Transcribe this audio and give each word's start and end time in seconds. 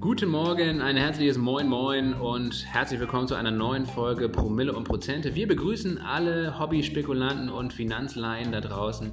Guten 0.00 0.30
Morgen, 0.30 0.80
ein 0.80 0.96
herzliches 0.96 1.38
Moin 1.38 1.68
Moin 1.68 2.14
und 2.14 2.64
herzlich 2.72 3.00
willkommen 3.00 3.26
zu 3.26 3.34
einer 3.34 3.50
neuen 3.50 3.86
Folge 3.86 4.28
Promille 4.28 4.72
und 4.72 4.84
Prozente. 4.84 5.34
Wir 5.34 5.48
begrüßen 5.48 5.98
alle 5.98 6.60
Hobby-Spekulanten 6.60 7.48
und 7.48 7.72
Finanzlaien 7.72 8.52
da 8.52 8.60
draußen. 8.60 9.10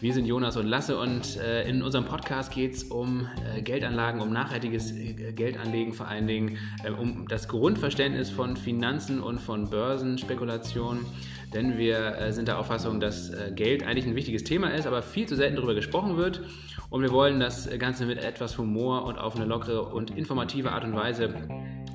Wir 0.00 0.14
sind 0.14 0.24
Jonas 0.24 0.56
und 0.56 0.66
Lasse 0.66 0.98
und 0.98 1.36
äh, 1.36 1.68
in 1.68 1.82
unserem 1.82 2.06
Podcast 2.06 2.50
geht 2.50 2.74
es 2.74 2.84
um 2.84 3.28
äh, 3.54 3.62
Geldanlagen, 3.62 4.20
um 4.20 4.32
nachhaltiges 4.32 4.90
äh, 4.90 5.32
Geldanlegen 5.32 5.92
vor 5.92 6.08
allen 6.08 6.26
Dingen, 6.26 6.58
äh, 6.82 6.90
um 6.90 7.28
das 7.28 7.46
Grundverständnis 7.46 8.30
von 8.30 8.56
Finanzen 8.56 9.20
und 9.20 9.38
von 9.38 9.70
Börsenspekulationen. 9.70 11.06
Denn 11.54 11.76
wir 11.76 12.16
äh, 12.16 12.32
sind 12.32 12.48
der 12.48 12.58
Auffassung, 12.58 13.00
dass 13.00 13.30
äh, 13.30 13.52
Geld 13.54 13.84
eigentlich 13.84 14.06
ein 14.06 14.16
wichtiges 14.16 14.44
Thema 14.44 14.68
ist, 14.68 14.86
aber 14.86 15.02
viel 15.02 15.26
zu 15.26 15.36
selten 15.36 15.56
darüber 15.56 15.74
gesprochen 15.74 16.16
wird. 16.16 16.42
Und 16.90 17.02
wir 17.02 17.10
wollen 17.10 17.40
das 17.40 17.68
Ganze 17.78 18.06
mit 18.06 18.18
etwas 18.18 18.58
Humor 18.58 19.04
und 19.04 19.18
auf 19.18 19.36
eine 19.36 19.44
lockere 19.44 19.82
und 19.82 20.10
informative 20.10 20.72
Art 20.72 20.84
und 20.84 20.94
Weise 20.94 21.34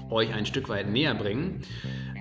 euch 0.09 0.33
ein 0.33 0.45
Stück 0.45 0.69
weit 0.69 0.89
näher 0.89 1.15
bringen. 1.15 1.61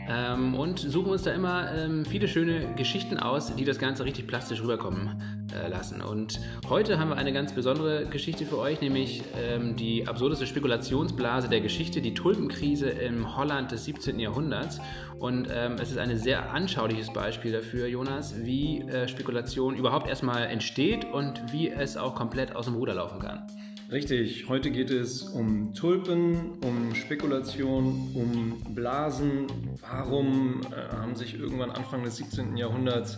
Ähm, 0.08 0.54
und 0.54 0.78
suchen 0.78 1.10
uns 1.10 1.22
da 1.22 1.32
immer 1.32 1.72
ähm, 1.72 2.04
viele 2.04 2.28
schöne 2.28 2.74
Geschichten 2.74 3.18
aus, 3.18 3.54
die 3.54 3.64
das 3.64 3.78
Ganze 3.78 4.04
richtig 4.04 4.26
plastisch 4.26 4.62
rüberkommen 4.62 5.20
äh, 5.52 5.68
lassen. 5.68 6.00
Und 6.00 6.40
heute 6.68 6.98
haben 6.98 7.10
wir 7.10 7.16
eine 7.16 7.32
ganz 7.32 7.52
besondere 7.52 8.06
Geschichte 8.06 8.46
für 8.46 8.58
euch, 8.58 8.80
nämlich 8.80 9.22
ähm, 9.36 9.74
die 9.76 10.06
absurdeste 10.06 10.46
Spekulationsblase 10.46 11.48
der 11.48 11.60
Geschichte, 11.60 12.00
die 12.00 12.14
Tulpenkrise 12.14 12.88
im 12.88 13.36
Holland 13.36 13.72
des 13.72 13.84
17. 13.84 14.20
Jahrhunderts. 14.20 14.80
Und 15.18 15.48
ähm, 15.50 15.76
es 15.80 15.90
ist 15.90 15.98
ein 15.98 16.16
sehr 16.18 16.52
anschauliches 16.52 17.12
Beispiel 17.12 17.52
dafür, 17.52 17.86
Jonas, 17.88 18.34
wie 18.44 18.82
äh, 18.82 19.08
Spekulation 19.08 19.74
überhaupt 19.74 20.08
erstmal 20.08 20.46
entsteht 20.46 21.04
und 21.04 21.52
wie 21.52 21.70
es 21.70 21.96
auch 21.96 22.14
komplett 22.14 22.54
aus 22.54 22.66
dem 22.66 22.74
Ruder 22.74 22.94
laufen 22.94 23.18
kann. 23.18 23.46
Richtig, 23.90 24.48
heute 24.48 24.72
geht 24.72 24.90
es 24.90 25.22
um 25.22 25.72
Tulpen, 25.72 26.58
um 26.64 26.92
Spekulation, 26.96 28.10
um 28.14 28.74
Blasen. 28.74 29.46
Warum 29.80 30.60
äh, 30.72 30.92
haben 30.92 31.14
sich 31.14 31.38
irgendwann 31.38 31.70
Anfang 31.70 32.02
des 32.02 32.16
17. 32.16 32.56
Jahrhunderts 32.56 33.16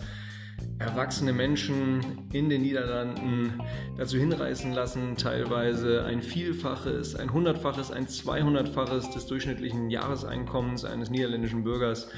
erwachsene 0.79 1.33
Menschen 1.33 2.29
in 2.33 2.51
den 2.51 2.61
Niederlanden 2.63 3.63
dazu 3.97 4.19
hinreißen 4.19 4.73
lassen, 4.75 5.17
teilweise 5.17 6.05
ein 6.05 6.21
Vielfaches, 6.21 7.17
ein 7.17 7.33
Hundertfaches, 7.33 7.91
ein 7.91 8.07
Zweihundertfaches 8.07 9.09
des 9.11 9.25
durchschnittlichen 9.25 9.89
Jahreseinkommens 9.89 10.85
eines 10.85 11.09
niederländischen 11.09 11.65
Bürgers 11.65 12.11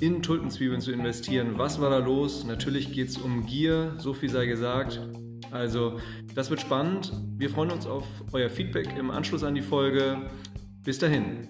in 0.00 0.22
Tulpenzwiebeln 0.22 0.80
zu 0.80 0.92
investieren. 0.92 1.58
Was 1.58 1.78
war 1.78 1.90
da 1.90 1.98
los? 1.98 2.44
Natürlich 2.44 2.90
geht 2.90 3.08
es 3.08 3.18
um 3.18 3.44
Gier, 3.44 3.96
so 3.98 4.14
viel 4.14 4.30
sei 4.30 4.46
gesagt. 4.46 4.98
Also, 5.50 5.98
das 6.34 6.50
wird 6.50 6.60
spannend. 6.60 7.12
Wir 7.36 7.50
freuen 7.50 7.70
uns 7.70 7.86
auf 7.86 8.04
euer 8.32 8.50
Feedback 8.50 8.96
im 8.96 9.10
Anschluss 9.10 9.42
an 9.44 9.54
die 9.54 9.62
Folge. 9.62 10.30
Bis 10.84 10.98
dahin. 10.98 11.48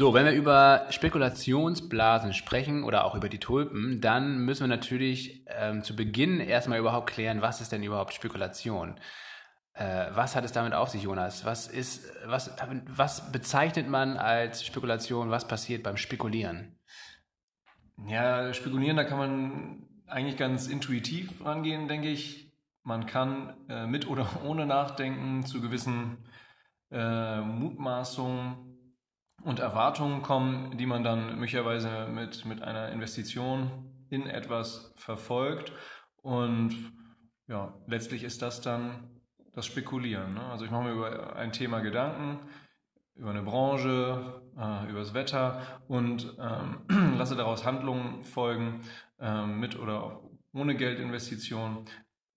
So, 0.00 0.14
wenn 0.14 0.24
wir 0.24 0.32
über 0.32 0.86
Spekulationsblasen 0.88 2.32
sprechen 2.32 2.84
oder 2.84 3.04
auch 3.04 3.14
über 3.14 3.28
die 3.28 3.38
Tulpen, 3.38 4.00
dann 4.00 4.38
müssen 4.38 4.62
wir 4.62 4.74
natürlich 4.74 5.44
ähm, 5.46 5.82
zu 5.82 5.94
Beginn 5.94 6.40
erstmal 6.40 6.78
überhaupt 6.78 7.10
klären, 7.10 7.42
was 7.42 7.60
ist 7.60 7.70
denn 7.70 7.82
überhaupt 7.82 8.14
Spekulation? 8.14 8.98
Äh, 9.74 10.06
was 10.14 10.34
hat 10.34 10.46
es 10.46 10.52
damit 10.52 10.72
auf 10.72 10.88
sich, 10.88 11.02
Jonas? 11.02 11.44
Was 11.44 11.66
ist, 11.66 12.10
was, 12.24 12.50
was 12.86 13.30
bezeichnet 13.30 13.88
man 13.88 14.16
als 14.16 14.64
Spekulation? 14.64 15.30
Was 15.30 15.46
passiert 15.46 15.82
beim 15.82 15.98
Spekulieren? 15.98 16.79
Ja, 18.06 18.52
spekulieren, 18.54 18.96
da 18.96 19.04
kann 19.04 19.18
man 19.18 19.88
eigentlich 20.06 20.36
ganz 20.36 20.66
intuitiv 20.66 21.44
rangehen, 21.44 21.88
denke 21.88 22.08
ich. 22.08 22.52
Man 22.82 23.06
kann 23.06 23.54
äh, 23.68 23.86
mit 23.86 24.08
oder 24.08 24.26
ohne 24.44 24.66
Nachdenken 24.66 25.44
zu 25.44 25.60
gewissen 25.60 26.18
äh, 26.90 27.40
Mutmaßungen 27.40 28.70
und 29.42 29.58
Erwartungen 29.58 30.22
kommen, 30.22 30.76
die 30.76 30.86
man 30.86 31.04
dann 31.04 31.36
möglicherweise 31.36 32.08
mit, 32.08 32.44
mit 32.44 32.62
einer 32.62 32.90
Investition 32.90 34.06
in 34.10 34.26
etwas 34.26 34.92
verfolgt. 34.96 35.72
Und 36.16 36.74
ja, 37.46 37.74
letztlich 37.86 38.24
ist 38.24 38.42
das 38.42 38.60
dann 38.60 39.20
das 39.54 39.66
Spekulieren. 39.66 40.34
Ne? 40.34 40.42
Also 40.42 40.64
ich 40.64 40.70
mache 40.70 40.84
mir 40.84 40.92
über 40.92 41.36
ein 41.36 41.52
Thema 41.52 41.80
Gedanken, 41.80 42.38
über 43.20 43.30
eine 43.30 43.42
Branche, 43.42 44.42
äh, 44.56 44.90
über 44.90 45.00
das 45.00 45.14
Wetter 45.14 45.60
und 45.88 46.34
ähm, 46.40 47.16
lasse 47.18 47.36
daraus 47.36 47.64
Handlungen 47.64 48.22
folgen, 48.22 48.80
ähm, 49.20 49.60
mit 49.60 49.78
oder 49.78 50.20
ohne 50.52 50.74
Geldinvestition. 50.74 51.84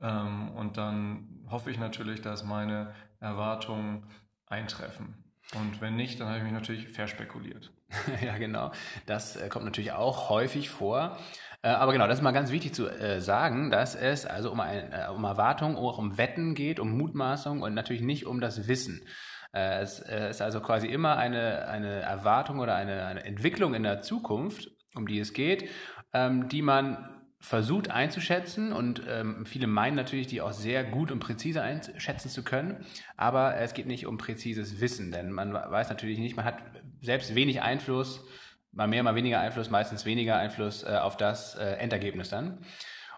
Ähm, 0.01 0.49
und 0.51 0.77
dann 0.77 1.45
hoffe 1.49 1.71
ich 1.71 1.79
natürlich, 1.79 2.21
dass 2.21 2.43
meine 2.43 2.93
Erwartungen 3.19 4.03
eintreffen. 4.45 5.23
Und 5.55 5.81
wenn 5.81 5.95
nicht, 5.95 6.19
dann 6.19 6.27
habe 6.27 6.37
ich 6.39 6.43
mich 6.43 6.53
natürlich 6.53 6.89
verspekuliert. 6.89 7.71
ja, 8.21 8.37
genau. 8.37 8.71
Das 9.05 9.35
äh, 9.35 9.47
kommt 9.49 9.65
natürlich 9.65 9.93
auch 9.93 10.29
häufig 10.29 10.69
vor. 10.69 11.17
Äh, 11.61 11.69
aber 11.69 11.93
genau, 11.93 12.07
das 12.07 12.19
ist 12.19 12.23
mal 12.23 12.31
ganz 12.31 12.51
wichtig 12.51 12.73
zu 12.73 12.89
äh, 12.89 13.21
sagen, 13.21 13.71
dass 13.71 13.95
es 13.95 14.25
also 14.25 14.51
um, 14.51 14.59
ein, 14.59 14.91
äh, 14.91 15.07
um 15.09 15.23
Erwartungen, 15.23 15.77
auch 15.77 15.97
um 15.97 16.17
Wetten 16.17 16.55
geht, 16.55 16.79
um 16.79 16.97
Mutmaßung 16.97 17.61
und 17.61 17.73
natürlich 17.73 18.01
nicht 18.01 18.25
um 18.25 18.41
das 18.41 18.67
Wissen. 18.67 19.05
Äh, 19.53 19.81
es 19.81 19.99
äh, 19.99 20.29
ist 20.29 20.41
also 20.41 20.59
quasi 20.59 20.87
immer 20.87 21.17
eine, 21.17 21.67
eine 21.67 22.01
Erwartung 22.01 22.59
oder 22.59 22.75
eine, 22.75 23.05
eine 23.05 23.23
Entwicklung 23.23 23.75
in 23.75 23.83
der 23.83 24.01
Zukunft, 24.01 24.71
um 24.95 25.07
die 25.07 25.19
es 25.19 25.33
geht, 25.33 25.69
ähm, 26.11 26.49
die 26.49 26.61
man 26.61 27.09
versucht 27.39 27.91
einzuschätzen 27.91 28.71
und 28.71 29.03
ähm, 29.07 29.45
viele 29.45 29.67
meinen 29.67 29.95
natürlich, 29.95 30.27
die 30.27 30.41
auch 30.41 30.53
sehr 30.53 30.83
gut 30.83 31.11
und 31.11 31.19
präzise 31.19 31.61
einschätzen 31.61 32.29
zu 32.29 32.41
können, 32.41 32.85
aber 33.17 33.57
es 33.57 33.73
geht 33.73 33.85
nicht 33.85 34.07
um 34.07 34.17
präzises 34.17 34.79
Wissen, 34.79 35.11
denn 35.11 35.29
man 35.29 35.53
weiß 35.53 35.89
natürlich 35.89 36.19
nicht, 36.19 36.37
man 36.37 36.45
hat 36.45 36.59
selbst 37.01 37.35
wenig 37.35 37.61
Einfluss 37.61 38.25
mal 38.71 38.87
mehr, 38.87 39.03
mal 39.03 39.15
weniger 39.15 39.41
Einfluss, 39.41 39.69
meistens 39.69 40.05
weniger 40.05 40.37
Einfluss 40.37 40.83
äh, 40.83 40.95
auf 40.95 41.17
das 41.17 41.55
Endergebnis 41.55 42.29
dann. 42.29 42.59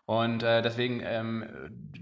Und 0.05 0.43
äh, 0.43 0.61
deswegen, 0.61 1.01
ähm, 1.03 1.45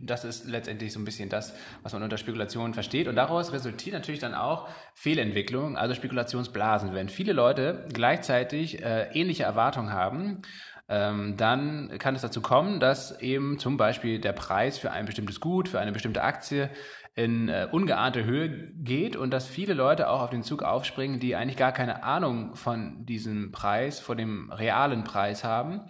das 0.01 0.25
ist 0.25 0.45
letztendlich 0.45 0.91
so 0.91 0.99
ein 0.99 1.05
bisschen 1.05 1.29
das, 1.29 1.55
was 1.83 1.93
man 1.93 2.03
unter 2.03 2.17
Spekulation 2.17 2.73
versteht. 2.73 3.07
Und 3.07 3.15
daraus 3.15 3.53
resultiert 3.53 3.93
natürlich 3.93 4.19
dann 4.19 4.33
auch 4.33 4.67
Fehlentwicklung, 4.93 5.77
also 5.77 5.95
Spekulationsblasen. 5.95 6.93
Wenn 6.93 7.07
viele 7.07 7.31
Leute 7.31 7.85
gleichzeitig 7.93 8.83
äh, 8.83 9.07
ähnliche 9.13 9.43
Erwartungen 9.43 9.93
haben, 9.93 10.41
ähm, 10.89 11.37
dann 11.37 11.97
kann 11.97 12.13
es 12.13 12.21
dazu 12.21 12.41
kommen, 12.41 12.81
dass 12.81 13.21
eben 13.21 13.57
zum 13.57 13.77
Beispiel 13.77 14.19
der 14.19 14.33
Preis 14.33 14.77
für 14.77 14.91
ein 14.91 15.05
bestimmtes 15.05 15.39
Gut, 15.39 15.69
für 15.69 15.79
eine 15.79 15.93
bestimmte 15.93 16.23
Aktie 16.23 16.69
in 17.15 17.47
äh, 17.47 17.67
ungeahnte 17.71 18.25
Höhe 18.25 18.49
geht 18.73 19.15
und 19.15 19.31
dass 19.31 19.47
viele 19.47 19.75
Leute 19.75 20.09
auch 20.09 20.21
auf 20.21 20.29
den 20.29 20.43
Zug 20.43 20.63
aufspringen, 20.63 21.21
die 21.21 21.35
eigentlich 21.35 21.57
gar 21.57 21.71
keine 21.71 22.03
Ahnung 22.03 22.55
von 22.55 23.05
diesem 23.05 23.51
Preis, 23.53 24.01
von 24.01 24.17
dem 24.17 24.51
realen 24.51 25.05
Preis 25.05 25.45
haben 25.45 25.85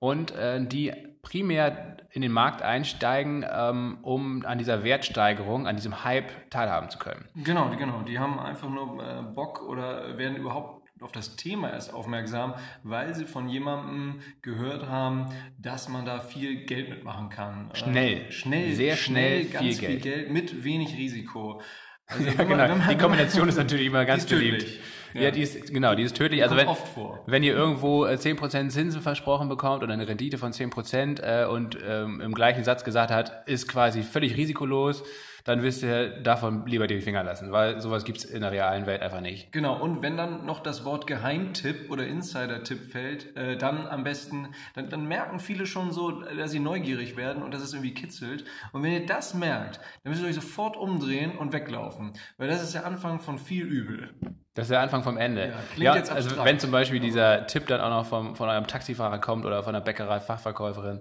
und 0.00 0.32
äh, 0.32 0.64
die 0.66 0.92
primär 1.22 1.96
in 2.10 2.22
den 2.22 2.32
Markt 2.32 2.62
einsteigen, 2.62 3.44
ähm, 3.48 3.98
um 4.02 4.44
an 4.44 4.58
dieser 4.58 4.82
Wertsteigerung, 4.82 5.68
an 5.68 5.76
diesem 5.76 6.02
Hype 6.04 6.50
teilhaben 6.50 6.90
zu 6.90 6.98
können. 6.98 7.28
Genau, 7.36 7.70
genau. 7.76 8.02
Die 8.02 8.18
haben 8.18 8.40
einfach 8.40 8.68
nur 8.68 9.00
äh, 9.00 9.22
Bock 9.22 9.62
oder 9.62 10.18
werden 10.18 10.36
überhaupt 10.36 10.80
auf 11.00 11.12
das 11.12 11.36
Thema 11.36 11.70
erst 11.70 11.94
aufmerksam, 11.94 12.54
weil 12.82 13.14
sie 13.14 13.24
von 13.24 13.48
jemandem 13.48 14.20
gehört 14.42 14.86
haben, 14.88 15.26
dass 15.58 15.88
man 15.88 16.04
da 16.04 16.20
viel 16.20 16.66
Geld 16.66 16.90
mitmachen 16.90 17.30
kann. 17.30 17.70
Schnell. 17.74 18.26
Äh, 18.28 18.32
schnell. 18.32 18.72
Sehr 18.74 18.96
schnell, 18.96 19.44
schnell 19.44 19.50
ganz 19.50 19.64
viel 19.64 19.76
Geld. 19.76 20.02
viel 20.02 20.12
Geld. 20.12 20.30
mit 20.30 20.64
wenig 20.64 20.96
Risiko. 20.96 21.62
Also 22.12 22.24
ja, 22.24 22.42
genau. 22.42 22.56
Man, 22.56 22.88
die 22.88 22.96
Kombination 22.96 23.48
ist 23.48 23.56
natürlich 23.56 23.86
immer 23.86 24.04
ganz 24.04 24.26
beliebt. 24.26 24.66
Ja. 25.14 25.22
ja. 25.22 25.30
die 25.30 25.42
ist, 25.42 25.72
genau, 25.72 25.94
die 25.94 26.02
ist 26.02 26.16
tödlich. 26.16 26.42
also 26.42 26.56
wenn, 26.56 26.68
wenn 27.26 27.42
ihr 27.42 27.54
irgendwo 27.54 28.04
10% 28.04 28.44
äh, 28.44 28.68
Zinsen 28.68 29.02
versprochen 29.02 29.48
bekommt 29.48 29.82
oder 29.82 29.92
eine 29.92 30.06
Rendite 30.06 30.38
von 30.38 30.52
10% 30.52 31.22
äh, 31.22 31.46
und 31.46 31.78
ähm, 31.86 32.20
im 32.20 32.34
gleichen 32.34 32.64
Satz 32.64 32.84
gesagt 32.84 33.10
hat, 33.10 33.48
ist 33.48 33.68
quasi 33.68 34.02
völlig 34.02 34.36
risikolos, 34.36 35.02
dann 35.44 35.62
wisst 35.62 35.82
ihr 35.82 36.20
davon 36.20 36.66
lieber 36.66 36.86
die 36.86 37.00
Finger 37.00 37.24
lassen, 37.24 37.52
weil 37.52 37.80
sowas 37.80 38.04
gibt 38.04 38.18
es 38.18 38.24
in 38.24 38.40
der 38.42 38.52
realen 38.52 38.86
Welt 38.86 39.02
einfach 39.02 39.20
nicht. 39.20 39.52
Genau, 39.52 39.80
und 39.80 40.02
wenn 40.02 40.16
dann 40.16 40.46
noch 40.46 40.60
das 40.60 40.84
Wort 40.84 41.06
Geheimtipp 41.06 41.90
oder 41.90 42.06
Insider-Tipp 42.06 42.90
fällt, 42.90 43.36
äh, 43.36 43.56
dann 43.56 43.86
am 43.86 44.04
besten, 44.04 44.48
dann, 44.74 44.88
dann 44.88 45.06
merken 45.06 45.40
viele 45.40 45.66
schon 45.66 45.92
so, 45.92 46.10
dass 46.10 46.50
sie 46.50 46.60
neugierig 46.60 47.16
werden 47.16 47.42
und 47.42 47.52
dass 47.52 47.62
es 47.62 47.72
irgendwie 47.72 47.94
kitzelt. 47.94 48.44
Und 48.72 48.82
wenn 48.82 48.92
ihr 48.92 49.06
das 49.06 49.34
merkt, 49.34 49.80
dann 50.02 50.10
müsst 50.12 50.22
ihr 50.22 50.28
euch 50.28 50.34
sofort 50.34 50.76
umdrehen 50.76 51.36
und 51.36 51.52
weglaufen, 51.52 52.12
weil 52.36 52.48
das 52.48 52.62
ist 52.62 52.74
der 52.74 52.86
Anfang 52.86 53.18
von 53.18 53.38
viel 53.38 53.66
Übel. 53.66 54.10
Das 54.54 54.66
ist 54.66 54.70
der 54.70 54.80
Anfang 54.80 55.02
vom 55.02 55.16
Ende. 55.16 55.54
Ja, 55.76 55.96
ja 55.96 56.02
also 56.12 56.44
wenn 56.44 56.58
zum 56.58 56.70
Beispiel 56.70 57.00
dieser 57.00 57.46
Tipp 57.46 57.66
dann 57.68 57.80
auch 57.80 57.90
noch 57.90 58.06
vom, 58.06 58.34
von 58.34 58.48
eurem 58.48 58.66
Taxifahrer 58.66 59.18
kommt 59.18 59.46
oder 59.46 59.62
von 59.62 59.72
der 59.72 59.80
Bäckerei-Fachverkäuferin, 59.80 61.00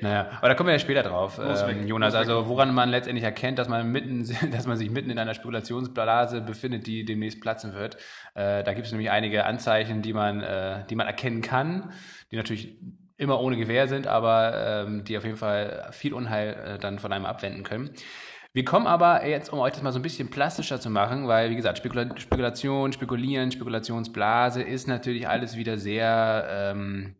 Naja, 0.00 0.30
aber 0.38 0.48
da 0.48 0.54
kommen 0.54 0.68
wir 0.68 0.74
ja 0.74 0.78
später 0.78 1.02
drauf, 1.02 1.40
ähm, 1.42 1.86
Jonas. 1.86 2.14
Also 2.14 2.48
woran 2.48 2.74
man 2.74 2.90
letztendlich 2.90 3.24
erkennt, 3.24 3.58
dass 3.58 3.68
man 3.68 3.90
mitten, 3.90 4.28
dass 4.50 4.66
man 4.66 4.76
sich 4.76 4.90
mitten 4.90 5.10
in 5.10 5.18
einer 5.18 5.34
Spekulationsblase 5.34 6.40
befindet, 6.40 6.86
die 6.86 7.04
demnächst 7.04 7.40
platzen 7.40 7.74
wird. 7.74 7.96
Äh, 8.34 8.62
da 8.64 8.72
gibt 8.74 8.86
es 8.86 8.92
nämlich 8.92 9.10
einige 9.10 9.44
Anzeichen, 9.44 10.02
die 10.02 10.12
man, 10.12 10.40
äh, 10.42 10.84
die 10.88 10.94
man 10.94 11.06
erkennen 11.06 11.42
kann, 11.42 11.92
die 12.30 12.36
natürlich 12.36 12.76
immer 13.16 13.40
ohne 13.40 13.56
Gewehr 13.56 13.88
sind, 13.88 14.06
aber 14.06 14.84
ähm, 14.86 15.04
die 15.04 15.16
auf 15.16 15.24
jeden 15.24 15.36
Fall 15.36 15.88
viel 15.92 16.12
Unheil 16.12 16.54
äh, 16.54 16.78
dann 16.78 16.98
von 16.98 17.12
einem 17.12 17.26
abwenden 17.26 17.62
können. 17.62 17.90
Wir 18.54 18.66
kommen 18.66 18.86
aber 18.86 19.26
jetzt, 19.26 19.50
um 19.50 19.60
euch 19.60 19.72
das 19.72 19.82
mal 19.82 19.92
so 19.92 19.98
ein 19.98 20.02
bisschen 20.02 20.28
plastischer 20.28 20.78
zu 20.78 20.90
machen, 20.90 21.26
weil, 21.26 21.48
wie 21.48 21.56
gesagt, 21.56 21.78
Spekula 21.78 22.14
Spekulation, 22.18 22.92
Spekulieren, 22.92 23.50
Spekulationsblase 23.50 24.62
ist 24.62 24.88
natürlich 24.88 25.26
alles 25.26 25.56
wieder 25.56 25.78
sehr 25.78 26.46
ähm, 26.50 27.16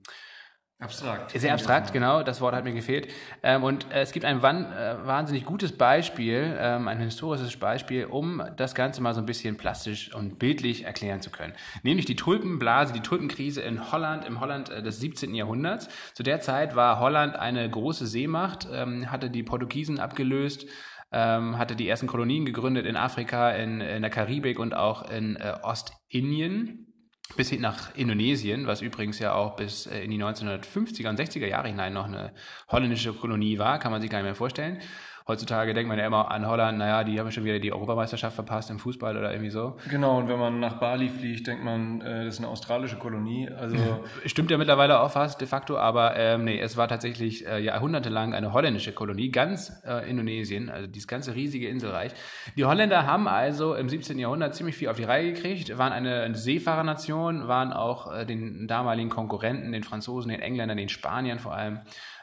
abstrakt. 0.82 1.30
Sehr 1.30 1.52
abstrakt, 1.52 1.92
genau. 1.92 2.22
Das 2.22 2.40
Wort 2.40 2.54
hat 2.54 2.64
mir 2.64 2.72
gefehlt. 2.72 3.08
Ähm, 3.42 3.62
und 3.62 3.90
äh, 3.92 4.00
es 4.00 4.12
gibt 4.12 4.24
ein 4.24 4.38
äh, 4.38 4.42
wahnsinnig 4.42 5.44
gutes 5.44 5.72
Beispiel, 5.72 6.56
ähm, 6.58 6.88
ein 6.88 6.98
historisches 6.98 7.56
Beispiel, 7.56 8.06
um 8.06 8.42
das 8.56 8.74
Ganze 8.74 9.00
mal 9.00 9.14
so 9.14 9.20
ein 9.20 9.26
bisschen 9.26 9.56
plastisch 9.56 10.14
und 10.14 10.38
bildlich 10.38 10.84
erklären 10.84 11.20
zu 11.20 11.30
können. 11.30 11.54
Nämlich 11.82 12.06
die 12.06 12.16
Tulpenblase, 12.16 12.92
die 12.92 13.00
Tulpenkrise 13.00 13.62
in 13.62 13.92
Holland, 13.92 14.24
im 14.24 14.40
Holland 14.40 14.70
äh, 14.70 14.82
des 14.82 15.00
17. 15.00 15.34
Jahrhunderts. 15.34 15.88
Zu 16.14 16.22
der 16.22 16.40
Zeit 16.40 16.76
war 16.76 16.98
Holland 16.98 17.36
eine 17.36 17.68
große 17.68 18.06
Seemacht, 18.06 18.68
ähm, 18.72 19.10
hatte 19.10 19.30
die 19.30 19.42
Portugiesen 19.42 19.98
abgelöst, 19.98 20.66
hatte 21.14 21.76
die 21.76 21.86
ersten 21.86 22.06
Kolonien 22.06 22.46
gegründet 22.46 22.86
in 22.86 22.96
Afrika, 22.96 23.50
in, 23.50 23.82
in 23.82 24.00
der 24.00 24.10
Karibik 24.10 24.58
und 24.58 24.74
auch 24.74 25.10
in 25.10 25.36
Ostindien 25.62 26.91
bis 27.36 27.50
hin 27.50 27.60
nach 27.60 27.94
Indonesien, 27.94 28.66
was 28.66 28.82
übrigens 28.82 29.18
ja 29.18 29.34
auch 29.34 29.56
bis 29.56 29.86
äh, 29.86 30.04
in 30.04 30.10
die 30.10 30.22
1950er 30.22 31.08
und 31.08 31.18
60er 31.18 31.46
Jahre 31.46 31.68
hinein 31.68 31.92
noch 31.92 32.06
eine 32.06 32.32
holländische 32.68 33.12
Kolonie 33.12 33.58
war, 33.58 33.78
kann 33.78 33.92
man 33.92 34.00
sich 34.00 34.10
gar 34.10 34.18
nicht 34.18 34.26
mehr 34.26 34.34
vorstellen. 34.34 34.80
Heutzutage 35.28 35.74
denkt 35.74 35.88
man 35.88 35.98
ja 35.98 36.06
immer 36.06 36.30
an 36.30 36.46
Holland, 36.46 36.78
naja, 36.78 37.04
die 37.04 37.18
haben 37.18 37.30
schon 37.30 37.44
wieder 37.44 37.58
die 37.58 37.72
Europameisterschaft 37.72 38.34
verpasst 38.34 38.70
im 38.70 38.78
Fußball 38.78 39.16
oder 39.16 39.30
irgendwie 39.30 39.50
so. 39.50 39.76
Genau, 39.88 40.18
und 40.18 40.28
wenn 40.28 40.38
man 40.38 40.60
nach 40.60 40.80
Bali 40.80 41.08
fliegt, 41.08 41.46
denkt 41.46 41.64
man, 41.64 42.00
äh, 42.00 42.24
das 42.24 42.34
ist 42.34 42.40
eine 42.40 42.48
australische 42.48 42.96
Kolonie. 42.96 43.48
Also 43.48 43.76
Stimmt 44.26 44.50
ja 44.50 44.58
mittlerweile 44.58 45.00
auch 45.00 45.10
fast 45.10 45.40
de 45.40 45.46
facto, 45.46 45.76
aber 45.76 46.16
ähm, 46.16 46.44
nee, 46.44 46.58
es 46.58 46.76
war 46.76 46.88
tatsächlich 46.88 47.46
äh, 47.46 47.60
jahrhundertelang 47.60 48.34
eine 48.34 48.52
holländische 48.52 48.92
Kolonie, 48.92 49.30
ganz 49.30 49.72
äh, 49.86 50.08
Indonesien, 50.08 50.70
also 50.70 50.86
dieses 50.86 51.06
ganze 51.06 51.34
riesige 51.34 51.68
Inselreich. 51.68 52.12
Die 52.56 52.64
Holländer 52.64 53.06
haben 53.06 53.28
also 53.28 53.74
im 53.74 53.88
17. 53.88 54.18
Jahrhundert 54.18 54.54
ziemlich 54.54 54.76
viel 54.76 54.88
auf 54.88 54.96
die 54.96 55.04
Reihe 55.04 55.32
gekriegt, 55.32 55.78
waren 55.78 55.92
eine, 55.92 56.34
Seefahrernation, 56.34 57.48
waren 57.48 57.72
auch 57.72 58.12
äh, 58.12 58.26
den 58.26 58.66
damaligen 58.66 59.10
Konkurrenten, 59.10 59.72
den 59.72 59.84
Franzosen, 59.84 60.30
den 60.30 60.40
Engländern, 60.40 60.76
den 60.76 60.88
Spaniern 60.88 61.38
vor 61.38 61.54
allem, 61.54 61.80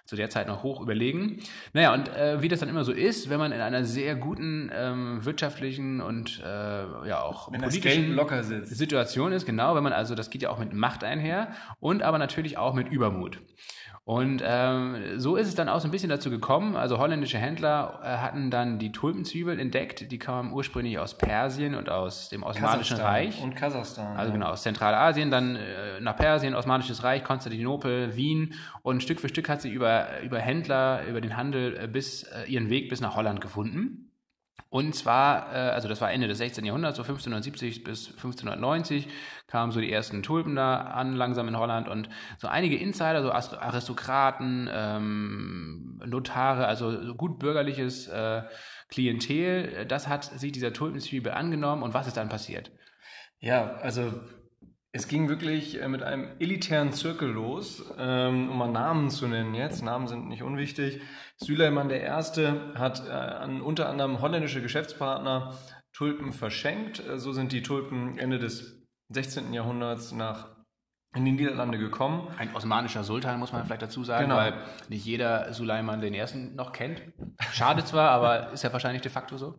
zu 0.10 0.16
der 0.16 0.30
Zeit 0.30 0.48
noch 0.48 0.64
hoch 0.64 0.82
überlegen. 0.82 1.40
Naja, 1.74 1.94
und 1.94 2.10
äh, 2.10 2.42
wie 2.42 2.48
das 2.48 2.60
dann 2.60 2.70
immer 2.70 2.84
so 2.84 2.92
ist, 2.92 3.30
wenn 3.30 3.38
man 3.40 3.52
in 3.52 3.62
einer 3.62 3.86
sehr 3.86 4.16
guten 4.16 4.72
ähm, 4.74 5.24
wirtschaftlichen 5.24 6.02
und 6.02 6.42
äh, 6.44 6.48
ja 6.48 7.22
auch 7.22 7.52
wenn 7.52 7.62
politischen. 7.62 8.06
Situation 8.66 9.32
ist, 9.32 9.46
genau, 9.46 9.76
wenn 9.76 9.84
man 9.84 9.94
also, 9.94 10.16
das 10.16 10.32
geht 10.32 10.42
ja 10.42 10.50
auch 10.50 10.58
mit 10.58 10.74
Macht 10.74 11.04
einher 11.04 11.54
und 11.80 12.02
aber 12.02 12.18
natürlich 12.18 12.58
auch 12.58 12.74
mit 12.74 12.90
Übermut. 12.90 13.40
Und 14.10 14.42
ähm, 14.44 15.20
so 15.20 15.36
ist 15.36 15.48
es 15.48 15.54
dann 15.54 15.70
auch 15.70 15.80
so 15.82 15.88
ein 15.88 15.92
bisschen 15.92 16.10
dazu 16.10 16.32
gekommen. 16.32 16.76
Also 16.76 16.98
holländische 16.98 17.38
Händler 17.38 18.00
äh, 18.04 18.08
hatten 18.08 18.50
dann 18.50 18.80
die 18.80 18.92
Tulpenzwiebel 18.92 19.60
entdeckt. 19.60 20.12
Die 20.12 20.18
kamen 20.18 20.52
ursprünglich 20.52 20.98
aus 20.98 21.16
Persien 21.16 21.76
und 21.76 21.90
aus 21.92 22.28
dem 22.30 22.42
Osmanischen 22.42 22.98
Kasachstan 22.98 23.06
Reich. 23.06 23.44
Und 23.44 23.56
Kasachstan. 23.56 24.18
Also 24.18 24.34
genau, 24.34 24.48
aus 24.48 24.64
Zentralasien, 24.64 25.30
dann 25.30 25.58
äh, 25.58 26.02
nach 26.02 26.16
Persien, 26.16 26.56
Osmanisches 26.56 27.04
Reich, 27.04 27.24
Konstantinopel, 27.24 28.16
Wien. 28.16 28.56
Und 28.82 29.04
Stück 29.04 29.20
für 29.20 29.30
Stück 29.30 29.48
hat 29.48 29.62
sie 29.62 29.70
über, 29.70 30.20
über 30.24 30.40
Händler, 30.40 31.06
über 31.08 31.22
den 31.22 31.38
Handel 31.38 31.78
äh, 31.78 31.88
bis 31.88 32.24
äh, 32.24 32.46
ihren 32.48 32.72
Weg 32.72 32.90
bis 32.90 33.02
nach 33.02 33.16
Holland 33.16 33.42
gefunden. 33.42 34.09
Und 34.70 34.94
zwar, 34.96 35.54
äh, 35.54 35.70
also 35.70 35.88
das 35.88 36.02
war 36.02 36.12
Ende 36.12 36.28
des 36.28 36.38
16. 36.38 36.66
Jahrhunderts, 36.66 36.98
so 36.98 37.04
1570 37.04 37.84
bis 37.84 38.10
1590, 38.10 39.08
kamen 39.48 39.72
so 39.72 39.80
die 39.80 39.92
ersten 39.92 40.22
Tulpen 40.22 40.56
da 40.56 40.78
an, 40.78 41.16
langsam 41.16 41.48
in 41.48 41.58
Holland. 41.58 41.88
Und 41.88 42.10
so 42.38 42.48
einige 42.48 42.78
Insider, 42.78 43.24
so 43.24 43.32
Aristokraten, 43.32 44.70
ähm, 44.72 46.02
Notare, 46.06 46.68
also 46.68 47.04
so 47.04 47.16
gut 47.16 47.40
bürgerliches 47.40 48.08
äh, 48.08 48.44
Klientel, 48.90 49.86
das 49.86 50.08
hat 50.08 50.26
sich 50.26 50.52
dieser 50.52 50.74
Tulpenzwiebel 50.74 51.32
angenommen. 51.32 51.84
Und 51.84 51.94
was 51.94 52.08
ist 52.08 52.18
dann 52.18 52.30
passiert? 52.30 52.72
Ja, 53.40 53.76
also 53.82 54.14
es 54.92 55.08
ging 55.08 55.30
wirklich 55.30 55.82
äh, 55.82 55.88
mit 55.88 56.02
einem 56.02 56.28
elitären 56.40 56.94
Zirkel 56.94 57.30
los, 57.30 57.84
ähm, 57.98 58.50
um 58.50 58.58
mal 58.58 58.72
Namen 58.72 59.10
zu 59.10 59.28
nennen 59.28 59.54
jetzt. 59.54 59.84
Namen 59.84 60.08
sind 60.08 60.28
nicht 60.28 60.44
unwichtig. 60.44 61.02
Süleyman 61.38 61.92
I. 61.92 62.02
hat 62.08 63.08
äh, 63.08 63.12
an 63.12 63.62
unter 63.62 63.90
anderem 63.90 64.22
holländische 64.22 64.62
Geschäftspartner 64.62 65.56
Tulpen 65.94 66.32
verschenkt. 66.32 67.06
Äh, 67.08 67.20
so 67.20 67.34
sind 67.34 67.52
die 67.52 67.62
Tulpen 67.62 68.18
Ende 68.18 68.40
des 68.40 68.82
16. 69.10 69.54
Jahrhunderts 69.54 70.12
nach 70.12 70.59
in 71.16 71.26
die 71.26 71.32
Niederlande 71.32 71.80
gekommen. 71.80 72.28
Ein 72.38 72.56
osmanischer 72.56 73.04
Sultan, 73.04 73.40
muss 73.40 73.52
man 73.52 73.66
vielleicht 73.66 73.82
dazu 73.82 74.04
sagen, 74.04 74.26
genau. 74.26 74.36
weil 74.36 74.54
nicht 74.90 75.04
jeder 75.06 75.52
Suleiman 75.54 76.02
den 76.02 76.14
ersten 76.14 76.56
noch 76.56 76.72
kennt. 76.72 77.02
Schade 77.52 77.84
zwar, 77.84 78.12
aber 78.12 78.52
ist 78.52 78.64
ja 78.64 78.72
wahrscheinlich 78.72 79.02
de 79.02 79.12
facto 79.12 79.38
so. 79.38 79.56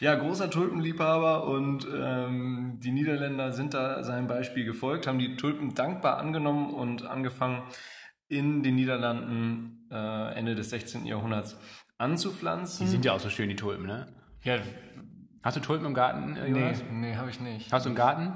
Ja, 0.00 0.16
großer 0.16 0.50
Tulpenliebhaber 0.50 1.44
und 1.44 1.86
ähm, 1.94 2.80
die 2.82 2.90
Niederländer 2.90 3.52
sind 3.52 3.74
da 3.74 4.02
seinem 4.02 4.26
Beispiel 4.26 4.64
gefolgt, 4.64 5.06
haben 5.06 5.20
die 5.20 5.36
Tulpen 5.36 5.74
dankbar 5.74 6.18
angenommen 6.18 6.74
und 6.74 7.06
angefangen, 7.06 7.62
in 8.28 8.62
den 8.62 8.74
Niederlanden 8.74 9.88
äh, 9.90 10.34
Ende 10.34 10.54
des 10.54 10.70
16. 10.70 11.06
Jahrhunderts 11.06 11.56
anzupflanzen. 11.96 12.86
Die 12.86 12.90
sind 12.90 13.04
ja 13.04 13.12
auch 13.12 13.20
so 13.20 13.30
schön, 13.30 13.48
die 13.48 13.56
Tulpen, 13.56 13.86
ne? 13.86 14.06
Ja. 14.42 14.58
Hast 15.42 15.56
du 15.56 15.60
Tulpen 15.60 15.86
im 15.86 15.94
Garten? 15.94 16.36
Äh, 16.36 16.50
nee, 16.50 16.72
nee 16.90 17.16
habe 17.16 17.30
ich 17.30 17.40
nicht. 17.40 17.72
Hast 17.72 17.86
du 17.86 17.90
einen 17.90 17.96
Garten? 17.96 18.32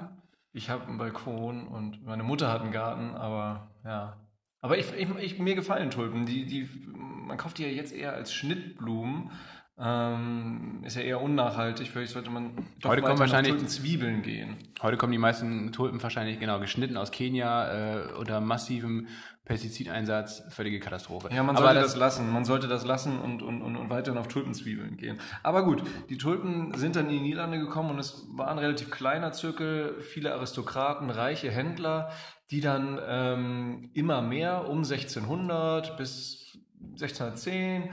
Ich 0.52 0.68
habe 0.68 0.86
einen 0.86 0.98
Balkon 0.98 1.66
und 1.66 2.04
meine 2.04 2.22
Mutter 2.22 2.52
hat 2.52 2.60
einen 2.60 2.72
Garten, 2.72 3.14
aber 3.14 3.68
ja. 3.84 4.16
Aber 4.60 4.78
ich, 4.78 4.86
ich, 4.96 5.08
ich, 5.18 5.38
mir 5.38 5.54
gefallen 5.54 5.90
Tulpen. 5.90 6.26
Die, 6.26 6.46
die, 6.46 6.68
man 6.94 7.36
kauft 7.36 7.58
die 7.58 7.64
ja 7.64 7.68
jetzt 7.68 7.92
eher 7.92 8.12
als 8.12 8.32
Schnittblumen. 8.32 9.30
Ähm, 9.78 10.82
ist 10.84 10.96
ja 10.96 11.02
eher 11.02 11.20
unnachhaltig. 11.20 11.90
Vielleicht 11.90 12.12
sollte 12.12 12.30
man 12.30 12.54
doch 12.80 12.90
heute 12.90 13.02
kommen 13.02 13.18
wahrscheinlich 13.18 13.66
Zwiebeln 13.66 14.22
gehen. 14.22 14.56
Heute 14.82 14.98
kommen 14.98 15.12
die 15.12 15.18
meisten 15.18 15.72
Tulpen 15.72 16.00
wahrscheinlich 16.02 16.38
genau 16.38 16.60
geschnitten 16.60 16.96
aus 16.96 17.10
Kenia 17.10 18.02
äh, 18.04 18.12
unter 18.12 18.40
massivem 18.40 19.08
Pestizideinsatz, 19.44 20.44
völlige 20.50 20.78
Katastrophe. 20.78 21.28
Ja, 21.32 21.42
man 21.42 21.56
sollte 21.56 21.74
das, 21.74 21.84
das, 21.84 21.96
lassen. 21.96 22.30
Man 22.30 22.44
sollte 22.44 22.68
das 22.68 22.84
lassen 22.84 23.18
und, 23.18 23.42
und, 23.42 23.60
und, 23.60 23.76
und 23.76 23.90
weiterhin 23.90 24.18
auf 24.18 24.28
Tulpenzwiebeln 24.28 24.96
gehen. 24.96 25.18
Aber 25.42 25.64
gut, 25.64 25.82
die 26.10 26.16
Tulpen 26.16 26.72
sind 26.74 26.94
dann 26.94 27.06
in 27.06 27.12
die 27.12 27.20
Niederlande 27.20 27.58
gekommen 27.58 27.90
und 27.90 27.98
es 27.98 28.24
war 28.30 28.48
ein 28.48 28.58
relativ 28.58 28.90
kleiner 28.90 29.32
Zirkel, 29.32 30.00
viele 30.00 30.32
Aristokraten, 30.32 31.10
reiche 31.10 31.50
Händler, 31.50 32.10
die 32.52 32.60
dann 32.60 33.00
ähm, 33.04 33.90
immer 33.94 34.22
mehr 34.22 34.68
um 34.68 34.78
1600 34.78 35.96
bis 35.96 36.58
1610 36.92 37.90